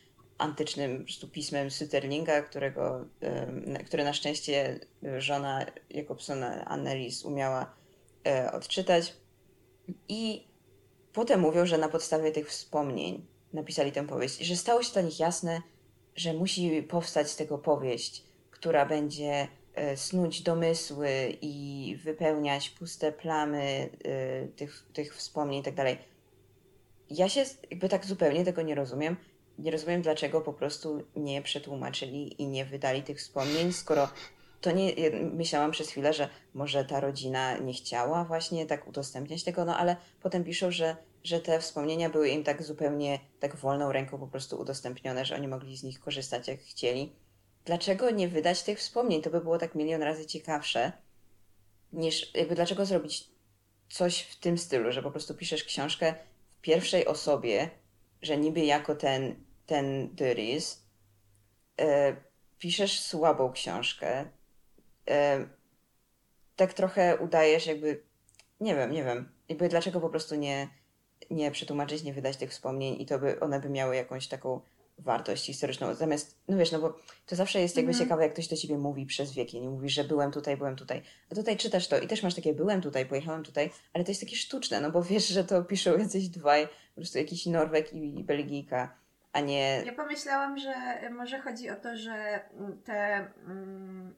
[0.41, 3.05] antycznym pismem Süterlinga, którego,
[3.85, 4.79] które na szczęście
[5.17, 7.73] żona Jakobsona, Annelies, umiała
[8.27, 9.13] e, odczytać.
[10.09, 10.47] I
[11.13, 15.01] potem mówią, że na podstawie tych wspomnień napisali tę powieść i że stało się dla
[15.01, 15.61] nich jasne,
[16.15, 23.89] że musi powstać z tego powieść, która będzie e, snuć domysły i wypełniać puste plamy
[24.03, 25.97] e, tych, tych wspomnień i tak dalej.
[27.09, 29.17] Ja się jakby tak zupełnie tego nie rozumiem.
[29.61, 34.09] Nie rozumiem, dlaczego po prostu nie przetłumaczyli i nie wydali tych wspomnień, skoro
[34.61, 34.93] to nie.
[35.33, 39.95] Myślałam przez chwilę, że może ta rodzina nie chciała właśnie tak udostępniać tego, no ale
[40.21, 44.59] potem piszą, że że te wspomnienia były im tak zupełnie tak wolną ręką po prostu
[44.59, 47.11] udostępnione, że oni mogli z nich korzystać jak chcieli.
[47.65, 49.21] Dlaczego nie wydać tych wspomnień?
[49.21, 50.91] To by było tak milion razy ciekawsze,
[51.93, 53.29] niż jakby dlaczego zrobić
[53.89, 56.13] coś w tym stylu, że po prostu piszesz książkę
[56.57, 57.69] w pierwszej osobie,
[58.21, 60.85] że niby jako ten, ten Dyrys,
[61.79, 62.15] e,
[62.59, 64.25] piszesz słabą książkę,
[65.09, 65.45] e,
[66.55, 68.03] tak trochę udajesz jakby,
[68.59, 70.67] nie wiem, nie wiem, jakby dlaczego po prostu nie,
[71.29, 74.61] nie przetłumaczyć, nie wydać tych wspomnień i to by one by miały jakąś taką
[74.97, 75.95] wartość historyczną.
[75.95, 76.95] Zamiast, no wiesz, no bo
[77.25, 78.03] to zawsze jest jakby mm.
[78.03, 79.61] ciekawe, jak ktoś do ciebie mówi przez wieki.
[79.61, 81.01] Nie mówisz, że byłem tutaj, byłem tutaj.
[81.31, 84.21] A tutaj czytasz to i też masz takie byłem tutaj, pojechałem tutaj, ale to jest
[84.21, 88.23] takie sztuczne, no bo wiesz, że to piszą jacyś dwaj, po prostu jakiś Norweg i
[88.23, 88.95] Belgijka,
[89.33, 89.83] a nie...
[89.85, 90.73] Ja pomyślałam, że
[91.09, 92.39] może chodzi o to, że
[92.83, 94.13] te, mm,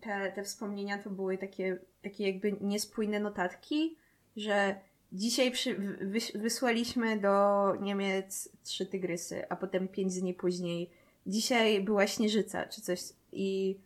[0.00, 3.96] te, te wspomnienia to były takie, takie jakby niespójne notatki,
[4.36, 4.80] że
[5.12, 10.90] Dzisiaj przy, wys, wysłaliśmy do Niemiec trzy tygrysy, a potem pięć dni później.
[11.26, 13.00] Dzisiaj była śnieżyca, czy coś.
[13.32, 13.80] I,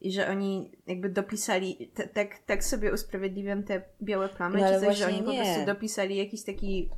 [0.00, 4.80] i że oni jakby dopisali, te, tak, tak sobie usprawiedliwiam te białe plamy, no, czy
[4.80, 5.24] coś, że oni nie.
[5.24, 6.90] po prostu dopisali jakiś taki.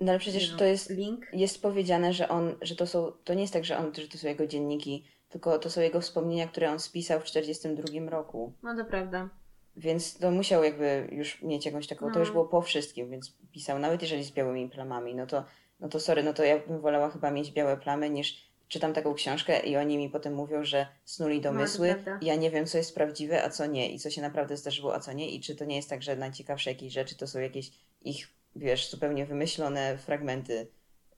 [0.00, 0.90] No ale przecież to jest.
[0.90, 1.26] Link.
[1.32, 3.12] Jest powiedziane, że on, że to są.
[3.24, 6.00] To nie jest tak, że on, że to są jego dzienniki, tylko to są jego
[6.00, 8.52] wspomnienia, które on spisał w 1942 roku.
[8.62, 9.28] No to prawda.
[9.76, 12.12] Więc to musiał jakby już mieć jakąś taką, no.
[12.12, 12.32] to już no.
[12.32, 15.44] było po wszystkim, więc pisał, nawet jeżeli z białymi plamami, no to,
[15.80, 19.14] no to sorry, no to ja bym wolała chyba mieć białe plamy niż czytam taką
[19.14, 22.78] książkę i oni mi potem mówią, że snuli no, domysły no, ja nie wiem, co
[22.78, 25.56] jest prawdziwe, a co nie i co się naprawdę zdarzyło, a co nie i czy
[25.56, 27.70] to nie jest tak, że najciekawsze jakieś rzeczy to są jakieś
[28.02, 30.66] ich, wiesz, zupełnie wymyślone fragmenty.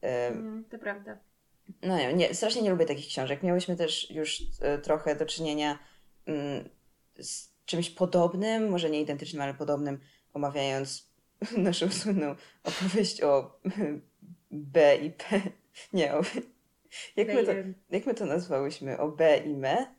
[0.00, 1.18] Mm, to prawda.
[1.82, 3.42] No nie, nie, strasznie nie lubię takich książek.
[3.42, 4.46] Miałyśmy też już y,
[4.82, 5.78] trochę do czynienia
[6.28, 10.00] y, z czymś podobnym, może nie identycznym, ale podobnym,
[10.34, 11.12] omawiając
[11.56, 13.60] naszą słynną opowieść o
[14.50, 15.40] B i P.
[15.92, 16.22] Nie, o,
[17.16, 17.52] jak, my to,
[17.90, 18.98] jak my to nazwałyśmy?
[18.98, 19.94] O B i me?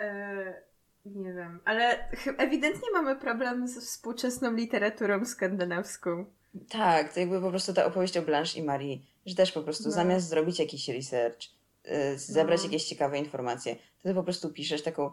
[0.00, 0.63] E,
[1.04, 6.24] nie wiem, ale ewidentnie mamy problem z współczesną literaturą skandynawską.
[6.68, 9.84] Tak, to jakby po prostu ta opowieść o Blanche i Marie, że też po prostu
[9.84, 9.90] no.
[9.90, 11.38] zamiast zrobić jakiś research,
[11.86, 12.64] y, zebrać no.
[12.64, 15.10] jakieś ciekawe informacje, to ty po prostu piszesz taką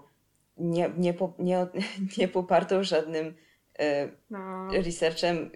[0.57, 1.67] nie, nie, po, nie,
[2.17, 3.33] nie popartą żadnym
[3.79, 4.67] e, no.
[4.71, 5.51] researchem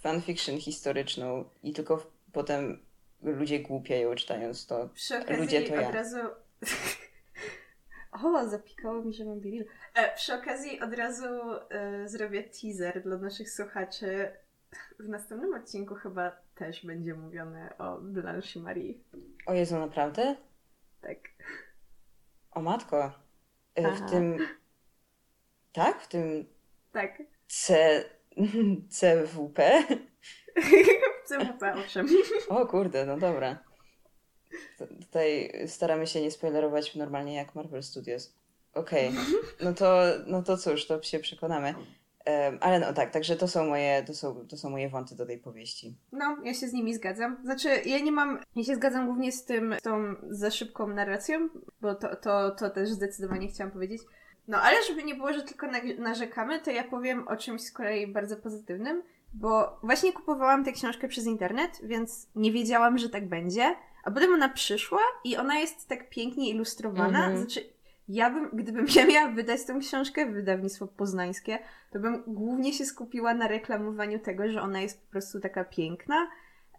[0.00, 2.78] fanfiction historyczą i tylko potem
[3.22, 4.88] ludzie głupieją czytając to.
[4.94, 5.88] Przy okazji ludzie to ja.
[5.88, 6.16] od razu...
[8.22, 9.64] o, zapikało mi, że mam biril.
[9.94, 11.24] E, przy okazji od razu
[11.70, 14.30] e, zrobię teaser dla naszych słuchaczy.
[14.98, 18.94] W następnym odcinku chyba też będzie mówione o Blanche Marie.
[19.46, 20.36] O Jezu, naprawdę?
[21.00, 21.18] Tak.
[22.50, 23.12] O matko.
[23.74, 24.38] E, w tym.
[25.72, 26.02] Tak?
[26.02, 26.46] W tym.
[26.92, 27.22] Tak.
[27.48, 28.04] C.
[28.90, 29.84] CWP?
[31.26, 32.06] CWP, owszem.
[32.48, 33.63] O kurde, no dobra.
[34.78, 38.32] Tutaj staramy się nie spoilerować normalnie jak Marvel Studios.
[38.74, 39.24] Okej, okay.
[39.64, 41.74] no, to, no to cóż, to się przekonamy.
[42.26, 45.26] Um, ale no tak, także to są moje, to są, to są moje wąty do
[45.26, 45.96] tej powieści.
[46.12, 47.36] No, ja się z nimi zgadzam.
[47.44, 51.48] Znaczy, ja nie mam, ja się zgadzam głównie z tym, z tą za szybką narracją,
[51.80, 54.02] bo to, to, to też zdecydowanie chciałam powiedzieć.
[54.48, 55.66] No, ale żeby nie było, że tylko
[55.98, 59.02] narzekamy, to ja powiem o czymś z kolei bardzo pozytywnym,
[59.34, 64.34] bo właśnie kupowałam tę książkę przez internet, więc nie wiedziałam, że tak będzie, a potem
[64.34, 67.18] ona przyszła i ona jest tak pięknie ilustrowana.
[67.18, 67.38] Mhm.
[67.38, 67.60] Znaczy,
[68.08, 71.58] ja bym, gdybym ja miała wydać tę książkę w wydawnictwo poznańskie,
[71.92, 76.30] to bym głównie się skupiła na reklamowaniu tego, że ona jest po prostu taka piękna.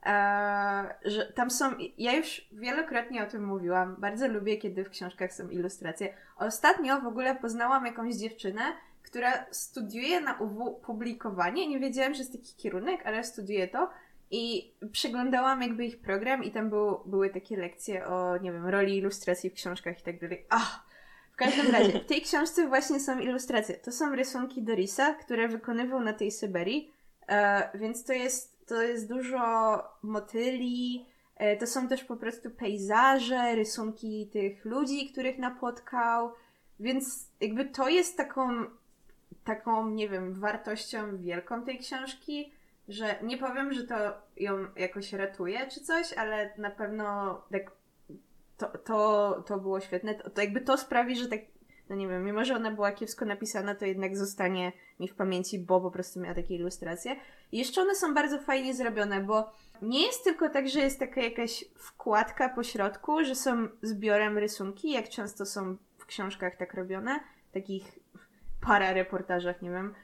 [0.04, 5.34] Eee, że tam są, ja już wielokrotnie o tym mówiłam, bardzo lubię, kiedy w książkach
[5.34, 6.14] są ilustracje.
[6.38, 8.62] Ostatnio w ogóle poznałam jakąś dziewczynę,
[9.04, 11.68] która studiuje na UW publikowanie.
[11.68, 13.90] Nie wiedziałam, że jest taki kierunek, ale studiuje to.
[14.32, 18.98] I przeglądałam jakby ich program i tam był, były takie lekcje o, nie wiem, roli
[18.98, 20.46] ilustracji w książkach i tak dalej.
[21.32, 23.76] W każdym razie, w tej książce właśnie są ilustracje.
[23.76, 26.92] To są rysunki Dorisa, które wykonywał na tej Syberii,
[27.28, 29.40] e, więc to jest, to jest dużo
[30.04, 36.32] motyli, e, to są też po prostu pejzaże, rysunki tych ludzi, których napotkał,
[36.80, 38.66] więc jakby to jest taką,
[39.44, 42.52] taką, nie wiem, wartością wielką tej książki,
[42.88, 43.96] że nie powiem, że to
[44.38, 47.72] ją jakoś ratuje czy coś, ale na pewno tak
[48.58, 50.16] to, to, to było świetne.
[50.16, 51.40] To, to jakby to sprawi, że tak,
[51.90, 55.60] no nie wiem, mimo że ona była kiepsko napisana, to jednak zostanie mi w pamięci,
[55.60, 57.16] bo po prostu miała takie ilustracje.
[57.52, 61.22] I jeszcze one są bardzo fajnie zrobione, bo nie jest tylko tak, że jest taka
[61.22, 67.20] jakaś wkładka po środku, że są zbiorem rysunki, jak często są w książkach tak robione,
[67.54, 68.00] takich
[68.62, 69.96] para reportażach, nie wiem,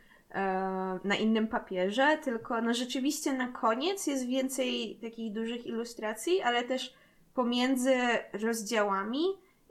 [1.03, 6.93] na innym papierze, tylko no rzeczywiście na koniec jest więcej takich dużych ilustracji, ale też
[7.33, 7.95] pomiędzy
[8.33, 9.23] rozdziałami,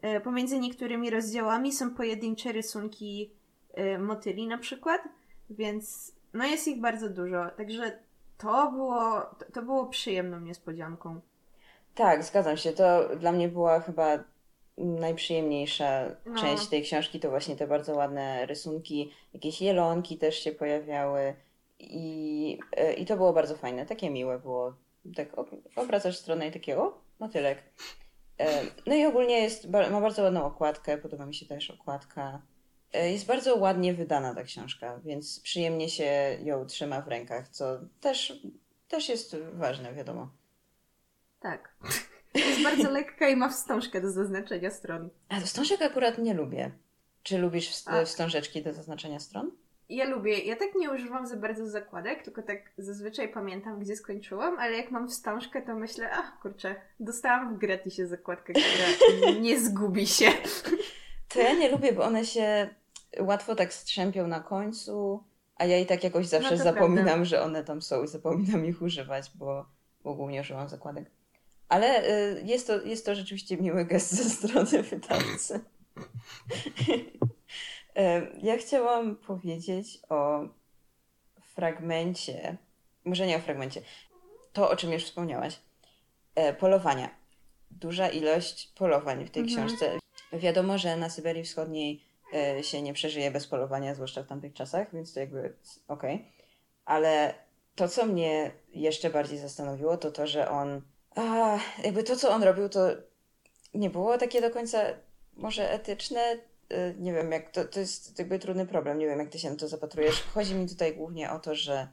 [0.02, 3.30] e, pomiędzy niektórymi rozdziałami są pojedyncze rysunki
[3.74, 5.00] e, motyli na przykład,
[5.50, 7.98] więc no jest ich bardzo dużo, także
[8.38, 11.20] to było, to było przyjemną niespodzianką.
[11.94, 12.72] Tak, zgadzam się.
[12.72, 14.18] To dla mnie była chyba
[14.84, 16.40] najprzyjemniejsza No.
[16.40, 17.20] część tej książki.
[17.20, 21.34] To właśnie te bardzo ładne rysunki, jakieś jelonki też się pojawiały
[21.78, 23.86] i, e, i to było bardzo fajne.
[23.86, 24.74] Takie miłe było.
[25.16, 25.28] Tak
[25.76, 27.58] obracasz stronę i takie, o, motylek.
[28.38, 32.42] E, No i ogólnie jest, ma bardzo ładną okładkę, podoba mi się też okładka.
[32.92, 37.78] E, Jest bardzo ładnie wydana ta książka, więc przyjemnie się ją trzyma w rękach, co
[38.00, 38.42] też,
[38.88, 40.28] też jest ważne, wiadomo.
[41.40, 41.76] Tak.
[42.34, 45.08] Jest bardzo lekka i ma wstążkę do zaznaczenia stron.
[45.28, 46.70] A wstążek akurat nie lubię.
[47.22, 49.50] Czy lubisz wst- wstążeczki do zaznaczenia stron?
[49.88, 54.58] Ja lubię, ja tak nie używam za bardzo zakładek, tylko tak zazwyczaj pamiętam, gdzie skończyłam,
[54.58, 60.06] ale jak mam wstążkę, to myślę, ach kurczę, dostałam w gratisie zakładkę, która nie zgubi
[60.06, 60.26] się.
[61.28, 62.68] To ja nie lubię, bo one się
[63.20, 65.22] łatwo tak strzępią na końcu,
[65.56, 67.24] a ja i tak jakoś zawsze No zapominam, prawda.
[67.24, 69.66] że one tam są i zapominam ich używać, bo,
[70.04, 71.10] bo głównie używam zakładek.
[71.70, 75.60] Ale y, jest, to, jest to rzeczywiście miły gest ze strony wydawcy.
[78.42, 80.40] Ja chciałam powiedzieć o
[81.42, 82.56] fragmencie,
[83.04, 83.82] może nie o fragmencie,
[84.52, 85.60] to o czym już wspomniałaś.
[86.34, 87.10] E, polowania.
[87.70, 89.68] Duża ilość polowań w tej Mhm.
[89.68, 89.98] książce.
[90.32, 92.04] Wiadomo, że na Syberii Wschodniej
[92.34, 95.54] e, się nie przeżyje bez polowania, zwłaszcza w tamtych czasach, więc to jakby
[95.88, 96.32] okej.
[96.84, 97.34] Ale
[97.74, 100.82] to, co mnie jeszcze bardziej zastanowiło, to to, że on.
[101.16, 102.80] A, jakby to, co on robił, to
[103.74, 104.78] nie było takie do końca
[105.36, 106.20] może etyczne.
[106.68, 108.98] E, Nie wiem, jak to, to jest jakby trudny problem.
[108.98, 110.22] Nie wiem, jak ty się na to zapatrujesz.
[110.34, 111.88] Chodzi mi tutaj głównie o to, że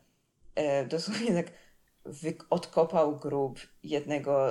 [0.56, 1.54] e, dosłownie tak
[2.50, 4.50] odkopał grób jednego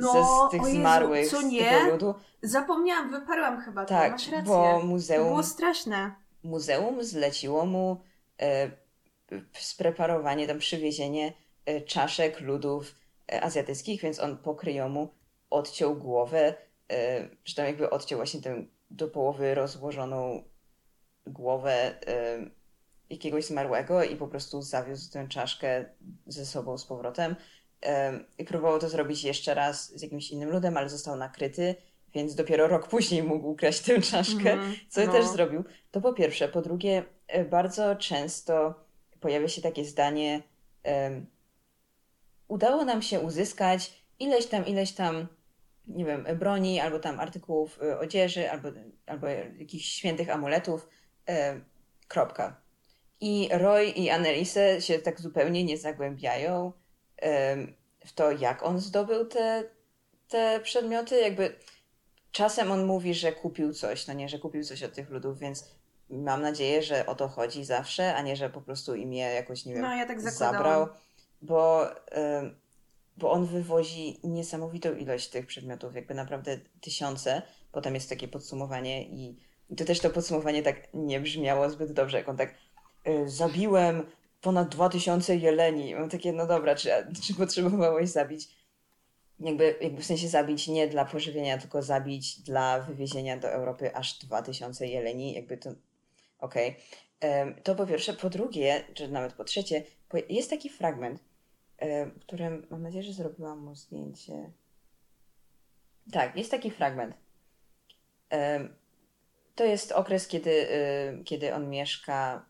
[0.00, 1.70] ze z tych No, Jezu, zmarłych co z nie?
[1.70, 2.14] tego ludu.
[2.42, 4.42] Zapomniałam, wyparłam chyba to, Tak, masz rację.
[4.46, 6.14] bo To muzeum, było straszne.
[6.42, 8.00] muzeum zleciło mu
[8.42, 8.70] e,
[9.58, 11.32] spreparowanie, tam przywiezienie
[11.66, 12.94] e, czaszek ludów
[13.30, 15.14] azjatyckich, więc on po kryjomu
[15.50, 16.54] odciął głowę,
[16.92, 20.44] e, czy tam jakby odciął właśnie tę do połowy rozłożoną
[21.26, 22.50] głowę e,
[23.10, 25.84] jakiegoś zmarłego i po prostu zawiózł tę czaszkę
[26.26, 27.36] ze sobą z powrotem.
[27.86, 31.74] E, I próbował to zrobić jeszcze raz z jakimś innym ludem, ale został nakryty,
[32.14, 35.12] więc dopiero rok później mógł ukraść tę czaszkę Mhm, co no.
[35.12, 35.64] też zrobił.
[35.90, 36.48] To po pierwsze.
[36.48, 38.74] Po drugie, e, bardzo często
[39.20, 40.42] pojawia się takie zdanie:
[42.50, 45.26] Udało nam się uzyskać ileś tam, ileś tam,
[45.86, 48.68] nie wiem, broni, albo tam artykułów e, odzieży, albo,
[49.06, 49.26] albo
[49.58, 50.88] jakichś świętych amuletów.
[51.28, 51.60] E,
[52.08, 52.60] kropka.
[53.20, 56.72] I Roy i Annelise się tak zupełnie nie zagłębiają
[58.06, 59.64] w to, jak on zdobył te,
[60.28, 61.20] te przedmioty.
[61.20, 61.54] Jakby
[62.32, 65.70] czasem on mówi, że kupił coś, no nie, że kupił coś od tych ludów, więc
[66.10, 69.64] mam nadzieję, że o to chodzi zawsze, a nie, że po prostu im je jakoś,
[69.64, 70.88] nie wiem, No, ja tak zabrał,
[71.42, 71.86] bo,
[73.16, 77.42] bo on wywozi niesamowitą ilość tych przedmiotów, jakby naprawdę tysiące.
[77.72, 79.38] Potem jest takie podsumowanie i,
[79.70, 82.54] i to też to podsumowanie tak nie brzmiało zbyt dobrze, jak on tak
[83.08, 84.06] y, zabiłem
[84.40, 85.94] ponad 2000 jeleni.
[85.94, 86.90] Mam takie, no dobra, czy,
[87.22, 88.48] czy potrzebowałeś zabić
[89.40, 94.18] jakby, jakby w sensie zabić nie dla pożywienia, tylko zabić dla wywiezienia do Europy aż
[94.18, 95.70] 2000 jeleni, jakby to
[96.38, 96.76] okej.
[97.18, 97.54] Okay.
[97.62, 98.12] To po pierwsze.
[98.12, 99.82] Po drugie, czy nawet po trzecie,
[100.28, 101.20] jest taki fragment,
[101.80, 104.50] w którym mam nadzieję, że zrobiłam mu zdjęcie.
[106.12, 107.14] Tak, jest taki fragment.
[109.54, 110.68] To jest okres, kiedy,
[111.24, 112.44] kiedy on mieszka,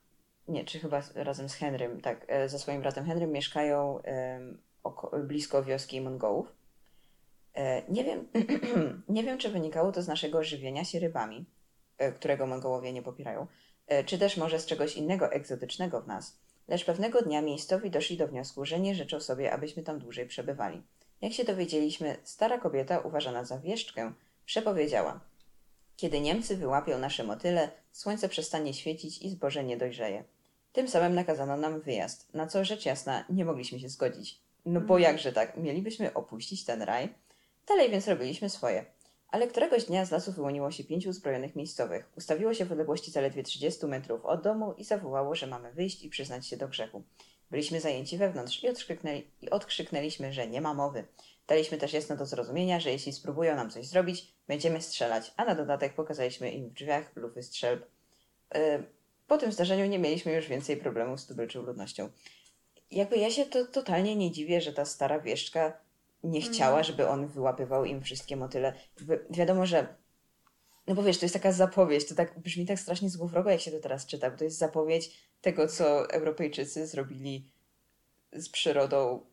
[0.50, 4.02] nie, czy chyba razem z Henrym, tak, e, ze swoim bratem Henrym mieszkają
[5.24, 6.52] blisko wioski Mongołów.
[7.54, 8.28] E, nie wiem,
[9.08, 11.46] nie wiem, czy wynikało to z naszego żywienia się rybami,
[11.98, 13.46] e, którego Mongołowie nie popierają,
[14.06, 16.38] czy też może z czegoś innego egzotycznego w nas.
[16.70, 20.82] Lecz pewnego dnia miejscowi doszli do wniosku, że nie życzą sobie, abyśmy tam dłużej przebywali.
[21.20, 24.12] Jak się dowiedzieliśmy, stara kobieta, uważana za wieszczkę,
[24.44, 25.20] przepowiedziała:
[25.96, 30.24] Kiedy Niemcy wyłapią nasze motyle, słońce przestanie świecić i zboże nie dojrzeje.
[30.72, 34.40] Tym samym nakazano nam wyjazd, na co rzecz jasna nie mogliśmy się zgodzić.
[34.66, 35.00] No bo mhm.
[35.00, 37.14] jakże tak, mielibyśmy opuścić ten raj?
[37.68, 38.84] Dalej więc robiliśmy swoje.
[39.30, 42.10] Ale któregoś dnia z lasu wyłoniło się pięciu uzbrojonych miejscowych.
[42.16, 46.08] Ustawiło się w odległości zaledwie 30 metrów od domu i zawołało, że mamy wyjść i
[46.08, 47.02] przyznać się do grzechu.
[47.50, 51.04] Byliśmy zajęci wewnątrz i, odkrzyknęli, i odkrzyknęliśmy, że nie ma mowy.
[51.46, 55.54] Daliśmy też jasno do zrozumienia, że jeśli spróbują nam coś zrobić, będziemy strzelać, a na
[55.54, 57.86] dodatek pokazaliśmy im w drzwiach lufy strzelb.
[58.54, 58.60] Yy,
[59.26, 62.10] po tym zdarzeniu nie mieliśmy już więcej problemów z tubylczą ludnością.
[62.90, 65.72] Jakby ja się to totalnie nie dziwię, że ta stara wieszczka
[66.24, 66.84] nie chciała, mhm.
[66.84, 68.72] żeby on wyłapywał im wszystkie motyle.
[68.98, 69.94] Jakby wiadomo, że
[70.86, 73.70] no bo wiesz, to jest taka zapowiedź, to tak brzmi tak strasznie złowrogo, jak się
[73.70, 77.50] to teraz czyta, bo to jest zapowiedź tego, co Europejczycy zrobili
[78.32, 79.26] z przyrodą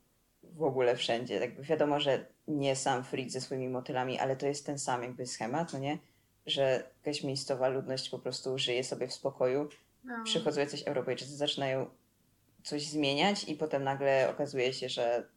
[0.44, 1.40] w ogóle wszędzie.
[1.40, 5.26] Tak wiadomo, że nie sam Fritz ze swoimi motylami, ale to jest ten sam jakby
[5.26, 5.98] schemat, no nie?
[6.46, 9.70] Że jakaś miejscowa ludność po prostu żyje sobie w spokoju.
[10.04, 10.24] No.
[10.24, 11.90] Przychodzą jacyś Europejczycy, zaczynają
[12.64, 15.28] coś zmieniać i potem nagle okazuje się, że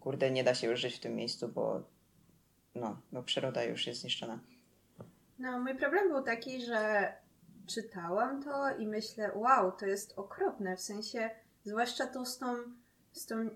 [0.00, 1.82] kurde, nie da się już żyć w tym miejscu, bo
[2.74, 4.38] no, bo przyroda już jest zniszczona.
[5.38, 7.12] No, mój problem był taki, że
[7.66, 11.30] czytałam to i myślę, wow, to jest okropne, w sensie,
[11.64, 12.46] zwłaszcza to z tą,
[13.12, 13.50] z tą yy,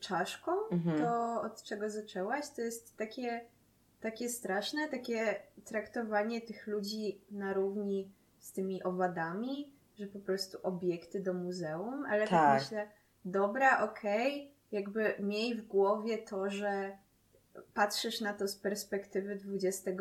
[0.00, 0.98] czaszką, mhm.
[0.98, 3.40] to od czego zaczęłaś, to jest takie,
[4.00, 11.20] takie straszne, takie traktowanie tych ludzi na równi z tymi owadami, że po prostu obiekty
[11.20, 12.90] do muzeum, ale tak, tak myślę,
[13.24, 16.98] dobra, okej, okay, jakby miej w głowie to, że
[17.74, 20.00] patrzysz na to z perspektywy XXI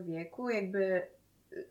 [0.00, 1.06] wieku, jakby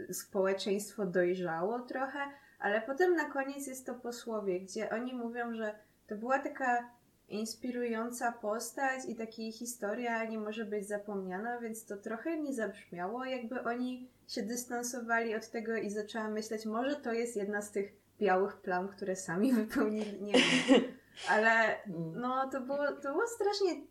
[0.09, 2.19] y, społeczeństwo dojrzało trochę,
[2.59, 5.75] ale potem na koniec jest to posłowie, gdzie oni mówią, że
[6.07, 6.89] to była taka
[7.29, 13.63] inspirująca postać i takiej historia nie może być zapomniana, więc to trochę nie zabrzmiało, jakby
[13.63, 18.57] oni się dystansowali od tego i zaczęłam myśleć, może to jest jedna z tych białych
[18.57, 20.81] plam, które sami wypełnili, nie wiem.
[21.29, 22.21] Ale mm.
[22.21, 23.81] no to było, to było strasznie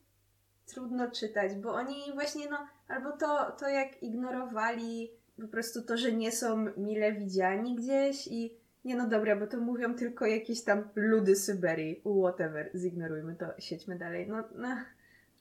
[0.66, 5.10] trudno czytać, bo oni właśnie no, albo to, to jak ignorowali
[5.40, 9.56] po prostu to, że nie są mile widziani gdzieś i nie no dobra, bo to
[9.56, 14.26] mówią tylko jakieś tam ludy Syberii, whatever, zignorujmy to, siedźmy dalej.
[14.28, 14.76] No, no,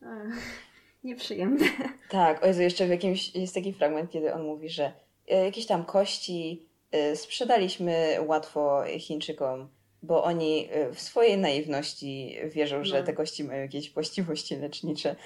[0.01, 0.09] no
[1.03, 1.65] nieprzyjemne.
[2.09, 4.93] Tak, o Jezu, jeszcze w jakimś, jest taki fragment, kiedy on mówi, że
[5.29, 9.67] e, jakieś tam kości e, sprzedaliśmy łatwo Chińczykom,
[10.03, 12.85] bo oni y, w swojej naiwności wierzą, no.
[12.85, 15.15] że te kości mają jakieś właściwości lecznicze.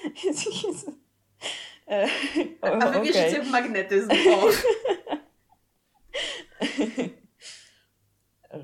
[1.90, 2.08] E,
[2.60, 3.02] A wy okay.
[3.02, 4.10] wierzycie w magnetyzm.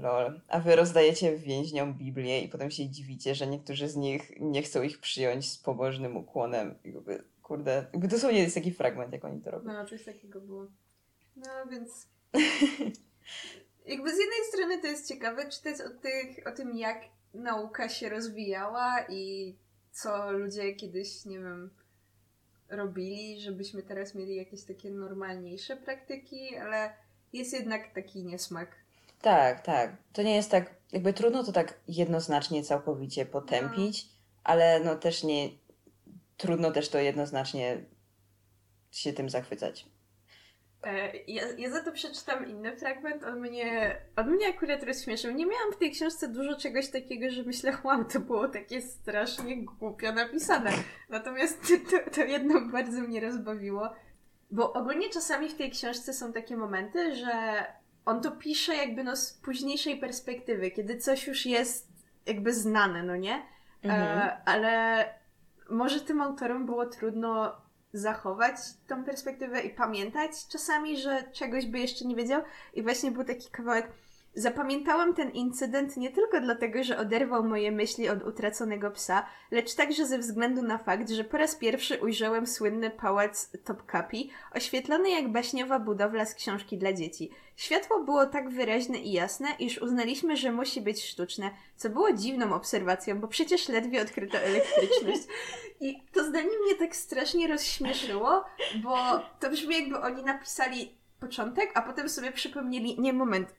[0.03, 0.41] Lol.
[0.49, 4.83] A wy rozdajecie więźniom Biblię i potem się dziwicie, że niektórzy z nich nie chcą
[4.83, 6.79] ich przyjąć z pobożnym ukłonem.
[6.85, 9.73] Jakby, kurde, jakby dosłownie jest taki fragment, jak oni to robią.
[9.73, 10.67] No, coś takiego było.
[11.37, 12.09] No, więc
[13.85, 16.99] jakby z jednej strony to jest ciekawe czytać o, tych, o tym, jak
[17.35, 19.55] nauka się rozwijała i
[19.93, 21.71] co ludzie kiedyś, nie wiem,
[22.69, 26.93] robili, żebyśmy teraz mieli jakieś takie normalniejsze praktyki, ale
[27.33, 28.69] jest jednak taki niesmak.
[29.23, 29.97] Tak, tak.
[30.13, 34.11] To nie jest tak, jakby trudno to tak jednoznacznie całkowicie potępić, no.
[34.45, 35.49] ale no też nie,
[36.37, 37.85] trudno też to jednoznacznie
[38.91, 39.87] się tym zachwycać.
[40.87, 43.25] E, ja, ja za to przeczytam inny fragment.
[43.25, 45.31] On mnie, on mnie akurat rozśmieszył.
[45.31, 49.65] Nie miałam w tej książce dużo czegoś takiego, że myślę, wow, to było takie strasznie
[49.65, 50.71] głupio napisane.
[51.09, 53.91] Natomiast to, to jednak bardzo mnie rozbawiło.
[54.51, 57.65] Bo ogólnie czasami w tej książce są takie momenty, że
[58.05, 61.93] on to pisze jakby no z późniejszej perspektywy, kiedy coś już jest
[62.27, 63.35] jakby znane, no nie?
[63.35, 63.43] E,
[63.83, 64.19] mhm.
[64.19, 65.05] E, ale
[65.71, 67.57] może tym autorom było trudno
[67.95, 68.57] zachować
[68.89, 72.43] tą perspektywę i pamiętać czasami, że czegoś by jeszcze nie wiedział.
[72.75, 73.89] I właśnie był taki kawałek.
[74.37, 80.07] Zapamiętałam ten incydent nie tylko dlatego, że oderwał moje myśli od utraconego psa, lecz także
[80.07, 85.79] ze względu na fakt, że po raz pierwszy ujrzałem słynny pałac Topkapi, oświetlony jak baśniowa
[85.79, 87.31] budowla z książki dla dzieci.
[87.57, 92.55] Światło było tak wyraźne i jasne, iż uznaliśmy, że musi być sztuczne, co było dziwną
[92.55, 95.23] obserwacją, bo przecież ledwie odkryto elektryczność.
[95.81, 96.03] I
[96.35, 98.45] zdanie mnie tak strasznie rozśmieszyło,
[98.83, 98.97] bo
[99.41, 103.55] to brzmi jakby oni napisali początek, a potem sobie przypomnieli, nie moment,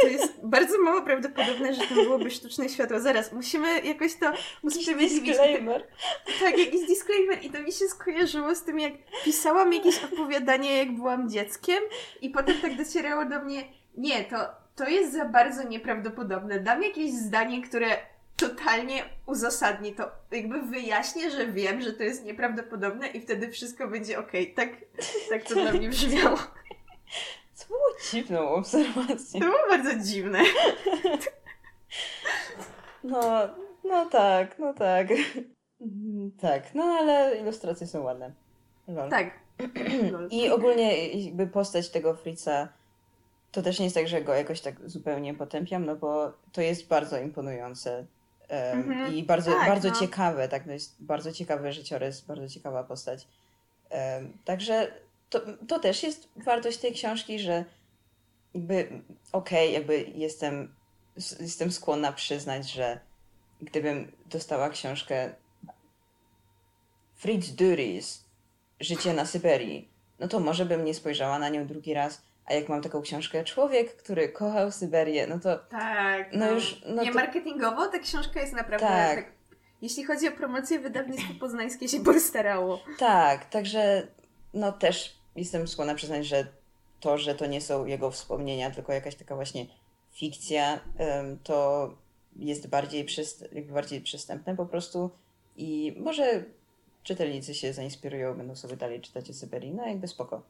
[0.00, 3.00] to jest bardzo mało prawdopodobne, że to byłoby sztuczne światło.
[3.00, 5.28] Zaraz, musimy jakoś to usprawiedliwić.
[5.28, 5.86] Disclaimer.
[6.40, 7.44] Tak, jakiś disclaimer.
[7.44, 8.92] I to mi się skojarzyło z tym, jak
[9.24, 11.78] pisałam jakieś opowiadanie, jak byłam dzieckiem
[12.20, 13.64] i potem tak docierało do mnie,
[13.96, 14.36] nie, to,
[14.76, 16.60] to jest za bardzo nieprawdopodobne.
[16.60, 17.96] Dam jakieś zdanie, które
[18.40, 20.10] totalnie uzasadni to.
[20.30, 24.32] Jakby wyjaśnię, że wiem, że to jest nieprawdopodobne i wtedy wszystko będzie ok.
[24.56, 24.68] Tak,
[25.30, 26.36] tak to dla mnie brzmiało.
[27.58, 29.40] To było dziwną obserwacją.
[29.40, 30.38] To było bardzo dziwne.
[33.04, 33.48] No,
[33.84, 35.08] no tak, no tak.
[36.40, 38.32] Tak, no ale ilustracje są ładne.
[38.88, 39.10] Lol.
[39.10, 39.30] Tak.
[40.30, 42.68] I ogólnie jakby postać tego Fritza
[43.52, 46.88] to też nie jest tak, że go jakoś tak zupełnie potępiam, no bo to jest
[46.88, 48.06] bardzo imponujące
[48.50, 49.14] mm-hmm.
[49.14, 49.94] i bardzo, tak, bardzo no.
[49.94, 53.26] ciekawe, tak, to jest bardzo ciekawy życiorys, bardzo ciekawa postać.
[54.44, 54.92] Także
[55.30, 57.64] to, to też jest wartość tej książki, że
[58.54, 60.74] jakby okej, okay, jakby jestem,
[61.40, 63.00] jestem skłonna przyznać, że
[63.62, 65.34] gdybym dostała książkę
[67.14, 68.24] Fritz Duris
[68.80, 69.88] Życie na Syberii,
[70.18, 73.44] no to może bym nie spojrzała na nią drugi raz, a jak mam taką książkę
[73.44, 75.56] Człowiek, który kochał Syberię, no to...
[75.58, 76.82] Tak, no, no już...
[76.86, 77.14] No nie to...
[77.14, 78.86] marketingowo, ta książka jest naprawdę...
[78.86, 79.16] Tak.
[79.16, 79.32] tak.
[79.82, 82.80] Jeśli chodzi o promocję, wydawnictwo poznańskie się postarało.
[82.98, 84.06] Tak, także
[84.54, 86.46] no też jestem skłonna przyznać, że
[87.00, 89.66] to, że to nie są jego wspomnienia, tylko jakaś taka właśnie
[90.12, 90.80] fikcja,
[91.42, 91.90] to
[92.36, 95.10] jest bardziej, przyst- jakby bardziej przystępne po prostu
[95.56, 96.44] i może
[97.02, 100.42] czytelnicy się zainspirują, będą sobie dalej czytać o Syberii, no jakby spoko.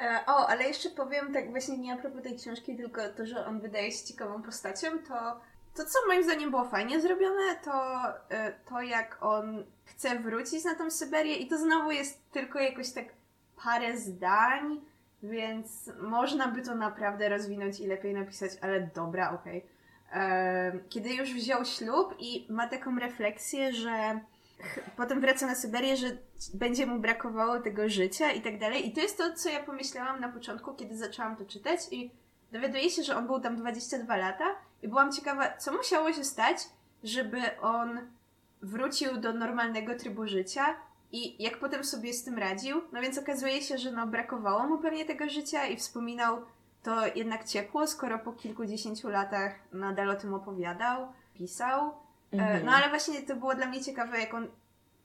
[0.00, 3.46] E, o, ale jeszcze powiem tak właśnie nie a propos tej książki, tylko to, że
[3.46, 5.40] on wydaje się ciekawą postacią, to
[5.76, 10.74] to, co moim zdaniem było fajnie zrobione, to e, to, jak on chce wrócić na
[10.74, 13.04] tą Syberię i to znowu jest tylko jakoś tak
[13.64, 14.80] parę zdań,
[15.22, 19.58] więc można by to naprawdę rozwinąć i lepiej napisać, ale dobra, okej.
[19.58, 20.84] Okay.
[20.88, 24.20] Kiedy już wziął ślub i ma taką refleksję, że
[24.96, 26.06] potem wraca na Syberię, że
[26.54, 28.88] będzie mu brakowało tego życia i tak dalej.
[28.88, 32.10] I to jest to, co ja pomyślałam na początku, kiedy zaczęłam to czytać i
[32.52, 34.44] dowiaduję się, że on był tam 22 lata
[34.82, 36.58] i byłam ciekawa, co musiało się stać,
[37.04, 38.00] żeby on
[38.62, 40.76] wrócił do normalnego trybu życia
[41.12, 44.78] i jak potem sobie z tym radził, no więc okazuje się, że no brakowało mu
[44.78, 46.42] pewnie tego życia i wspominał
[46.82, 52.05] to jednak ciepło, skoro po kilkudziesięciu latach nadal o tym opowiadał, pisał.
[52.32, 52.64] E, mhm.
[52.64, 54.48] No ale właśnie to było dla mnie ciekawe, jak on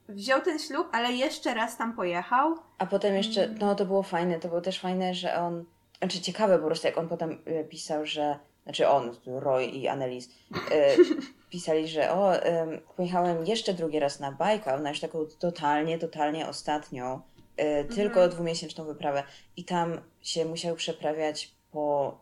[0.08, 2.54] wziął ten ślub, ale jeszcze raz tam pojechał.
[2.78, 3.58] A potem jeszcze, mm.
[3.58, 5.64] no to było fajne, to było też fajne, że on,
[5.98, 10.28] znaczy ciekawe po prostu, jak on potem e, pisał, że znaczy on, Roy i Annelies,
[10.70, 10.96] e,
[11.50, 12.32] pisali, że o,
[12.96, 17.20] pojechałem jeszcze drugi raz na bajka, na już taką totalnie, totalnie ostatnią,
[17.88, 18.30] tylko mhm.
[18.30, 19.22] dwumiesięczną wyprawę
[19.56, 22.18] i tam się musiał przeprawiać po,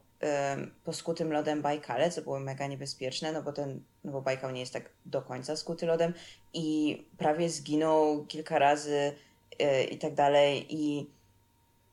[0.84, 4.60] po skutym lodem Bajkale, co było mega niebezpieczne, no bo ten, no bo Bajkał nie
[4.60, 6.14] jest tak do końca skuty lodem
[6.54, 9.12] i prawie zginął kilka razy
[9.58, 11.10] e, i tak dalej i,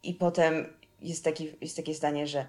[0.04, 2.48] i potem jest, taki, jest takie zdanie, że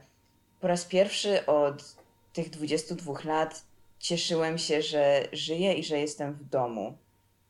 [0.61, 1.97] po raz pierwszy od
[2.33, 3.65] tych 22 lat
[3.99, 6.99] cieszyłem się, że żyję i że jestem w domu.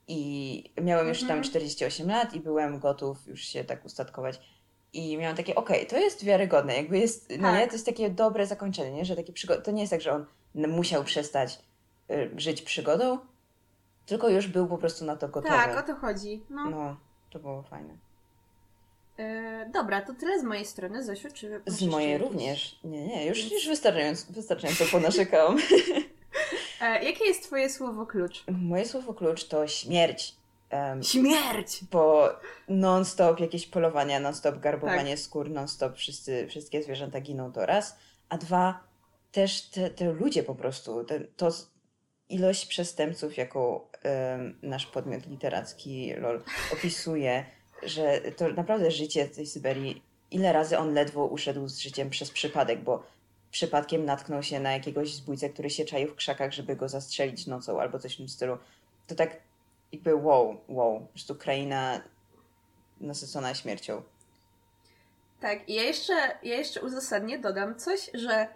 [0.08, 2.24] I miałem już tam 48 mhm.
[2.24, 4.40] lat i byłem gotów już się tak ustatkować.
[4.92, 7.40] I miałam takie, okej, okay, to jest wiarygodne, jakby jest, tak.
[7.40, 7.68] no nie, tak.
[7.68, 9.04] to jest takie dobre zakończenie, nie?
[9.04, 11.58] że takie przygody, to nie jest tak, że on musiał przestać
[12.10, 13.18] y, żyć przygodą,
[14.06, 15.54] tylko już był po prostu na to gotowy.
[15.54, 16.42] Tak, o to chodzi.
[16.50, 16.96] No, no
[17.30, 17.96] to było fajne.
[19.18, 21.04] E, dobra, to tyle z mojej strony.
[21.04, 22.28] Zosiu, czy Z mojej jakieś...
[22.28, 22.80] również.
[22.84, 25.58] Nie, nie, już, już wystarczająco, wystarczająco ponarzekałam.
[26.80, 28.44] E, jakie jest twoje słowo klucz?
[28.48, 30.36] Moje słowo klucz to śmierć.
[30.72, 31.80] Um, śmierć!
[31.90, 32.30] Bo
[32.68, 35.18] non-stop jakieś polowania, non-stop garbowanie tak.
[35.18, 37.96] skór, non-stop wszyscy, wszystkie zwierzęta giną to raz.
[38.28, 38.80] A dwa,
[39.32, 41.50] też te, te ludzie po prostu, te, to
[42.28, 46.42] ilość przestępców, jaką um, nasz podmiot literacki LOL
[46.72, 47.44] opisuje,
[47.82, 52.82] że to naprawdę życie tej Syberii, ile razy on ledwo uszedł z życiem przez przypadek,
[52.82, 53.02] bo
[53.50, 57.80] przypadkiem natknął się na jakiegoś zbójcę, który się czaił w krzakach, żeby go zastrzelić nocą
[57.80, 58.58] albo coś w tym stylu.
[59.06, 59.36] To tak
[59.92, 62.00] jakby wow, wow, po prostu kraina
[63.00, 64.02] nasycona śmiercią.
[65.40, 68.48] Tak, i ja jeszcze, ja jeszcze uzasadnię dodam coś, że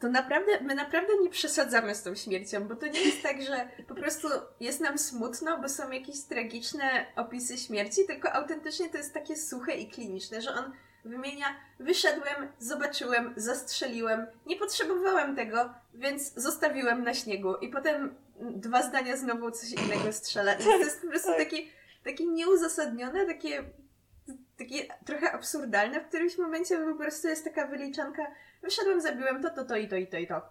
[0.00, 3.68] to naprawdę, my naprawdę nie przesadzamy z tą śmiercią, bo to nie jest tak, że
[3.88, 4.28] po prostu
[4.60, 9.76] jest nam smutno, bo są jakieś tragiczne opisy śmierci, tylko autentycznie to jest takie suche
[9.76, 10.72] i kliniczne, że on
[11.04, 11.46] wymienia
[11.80, 19.50] wyszedłem, zobaczyłem, zastrzeliłem, nie potrzebowałem tego, więc zostawiłem na śniegu i potem dwa zdania znowu
[19.50, 20.54] coś innego strzela.
[20.54, 21.56] I to jest po prostu takie,
[22.04, 23.64] takie nieuzasadnione, takie,
[24.58, 28.26] takie trochę absurdalne w którymś momencie, bo po prostu jest taka wyliczanka
[28.66, 30.42] wyszedłem, zabiłem to, to, to i to i to i to.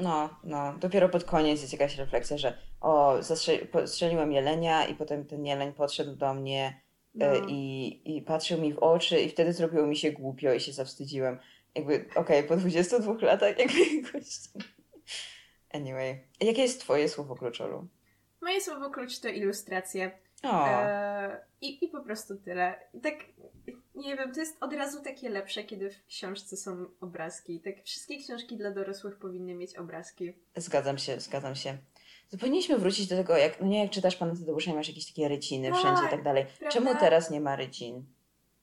[0.00, 0.74] No, no.
[0.80, 6.16] Dopiero pod koniec jest jakaś refleksja, że o, zastrzeliłem jelenia i potem ten jeleń podszedł
[6.16, 6.80] do mnie
[7.14, 7.26] no.
[7.26, 10.72] e, i, i patrzył mi w oczy i wtedy zrobiło mi się głupio i się
[10.72, 11.38] zawstydziłem.
[11.74, 14.24] Jakby, okej, okay, po 22 latach jakby jakoś...
[15.72, 16.18] Anyway.
[16.40, 17.86] Jakie jest twoje słowo kluczowe?
[18.40, 20.18] Moje słowo klucz to ilustracje.
[20.44, 22.80] E, i, I po prostu tyle.
[23.02, 23.14] tak,
[23.94, 27.60] nie wiem, to jest od razu takie lepsze, kiedy w książce są obrazki.
[27.60, 30.32] Tak, wszystkie książki dla dorosłych powinny mieć obrazki.
[30.56, 31.78] Zgadzam się, zgadzam się.
[32.30, 35.06] To powinniśmy wrócić do tego, jak, no nie, jak czytasz Pana Tadeusza i masz jakieś
[35.06, 36.44] takie ryciny no, wszędzie i tak dalej.
[36.44, 36.68] Prawda?
[36.68, 38.04] Czemu teraz nie ma rycin?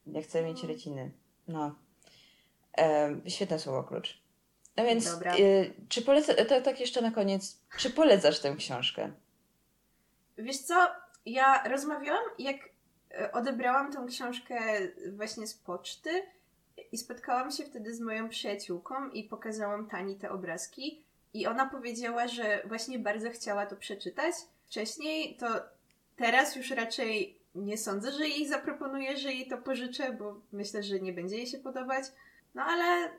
[0.06, 0.68] Ja chcę mieć no.
[0.68, 1.12] ryciny.
[1.48, 1.76] No.
[2.78, 4.27] E, świetne słowo klucz.
[4.78, 5.08] No więc,
[5.40, 9.12] y, czy poleca, tak, tak jeszcze na koniec, czy polecasz tę książkę?
[10.38, 10.88] Wiesz co,
[11.26, 12.56] ja rozmawiałam, jak
[13.12, 14.60] e, odebrałam tą książkę
[15.12, 16.10] właśnie z poczty
[16.92, 21.04] i spotkałam się wtedy z moją przyjaciółką i pokazałam Tani te obrazki
[21.34, 24.36] i ona powiedziała, że właśnie bardzo chciała to przeczytać.
[24.66, 25.48] Wcześniej to
[26.16, 31.00] teraz już raczej nie sądzę, że jej zaproponuję, że jej to pożyczę, bo myślę, że
[31.00, 32.04] nie będzie jej się podobać.
[32.56, 33.10] No ale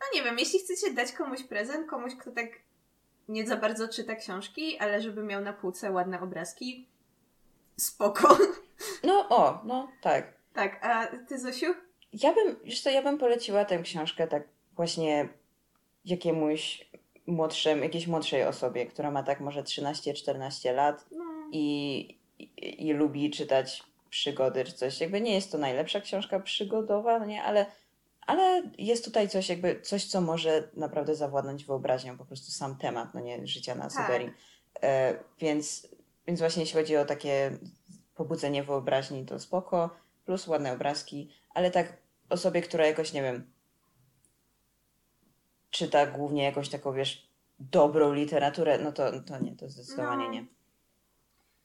[0.00, 2.48] no nie wiem, jeśli chcecie dać komuś prezent, komuś, kto tak
[3.28, 6.86] nie za bardzo czyta książki, ale żeby miał na półce ładne obrazki,
[7.76, 8.38] spoko.
[9.04, 10.32] No, o, no, tak.
[10.52, 11.66] Tak, a ty, Zosiu?
[12.12, 15.28] Ja bym, już to ja bym poleciła tę książkę tak właśnie
[16.04, 16.90] jakiemuś
[17.26, 21.24] młodszym, jakiejś młodszej osobie, która ma tak może 13-14 lat no.
[21.52, 25.00] i, i, i, lubi czytać przygody czy coś.
[25.00, 27.66] Jakby nie jest to najlepsza książka przygodowa, no nie, ale
[28.28, 33.14] ale jest tutaj coś jakby, coś, co może naprawdę zawładnąć wyobraźnią, po prostu sam temat,
[33.14, 33.92] no nie, życia na tak.
[33.92, 34.30] Syberii.
[34.82, 35.88] E, więc,
[36.26, 37.58] więc właśnie jeśli chodzi o takie
[38.14, 39.90] pobudzenie wyobraźni, to spoko,
[40.24, 41.96] plus ładne obrazki, ale tak
[42.28, 43.50] osobie, która jakoś, nie wiem,
[45.70, 50.30] czyta głównie jakąś taką, wiesz, dobrą literaturę, no to, to nie, to zdecydowanie no.
[50.30, 50.46] nie.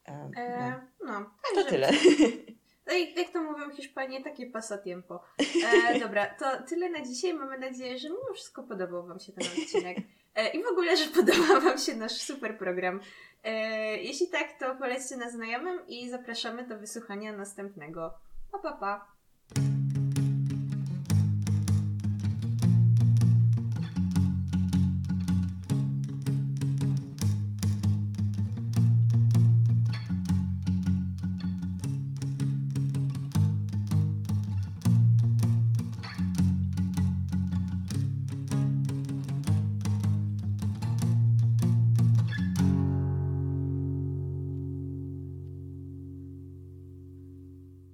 [0.08, 1.20] E, e no.
[1.20, 1.30] no.
[1.54, 1.90] To tyle.
[2.86, 5.22] No i jak to mówią Hiszpanie, takie pasatiempo.
[5.64, 7.34] E, dobra, to tyle na dzisiaj.
[7.34, 9.98] Mamy nadzieję, że mimo wszystko podobał Wam się ten odcinek.
[10.34, 13.00] E, I w ogóle, że podobał Wam się nasz super program.
[13.44, 13.52] E,
[13.96, 18.14] jeśli tak, to polećcie na znajomym i zapraszamy do wysłuchania następnego.
[18.52, 19.13] Pa, pa, pa.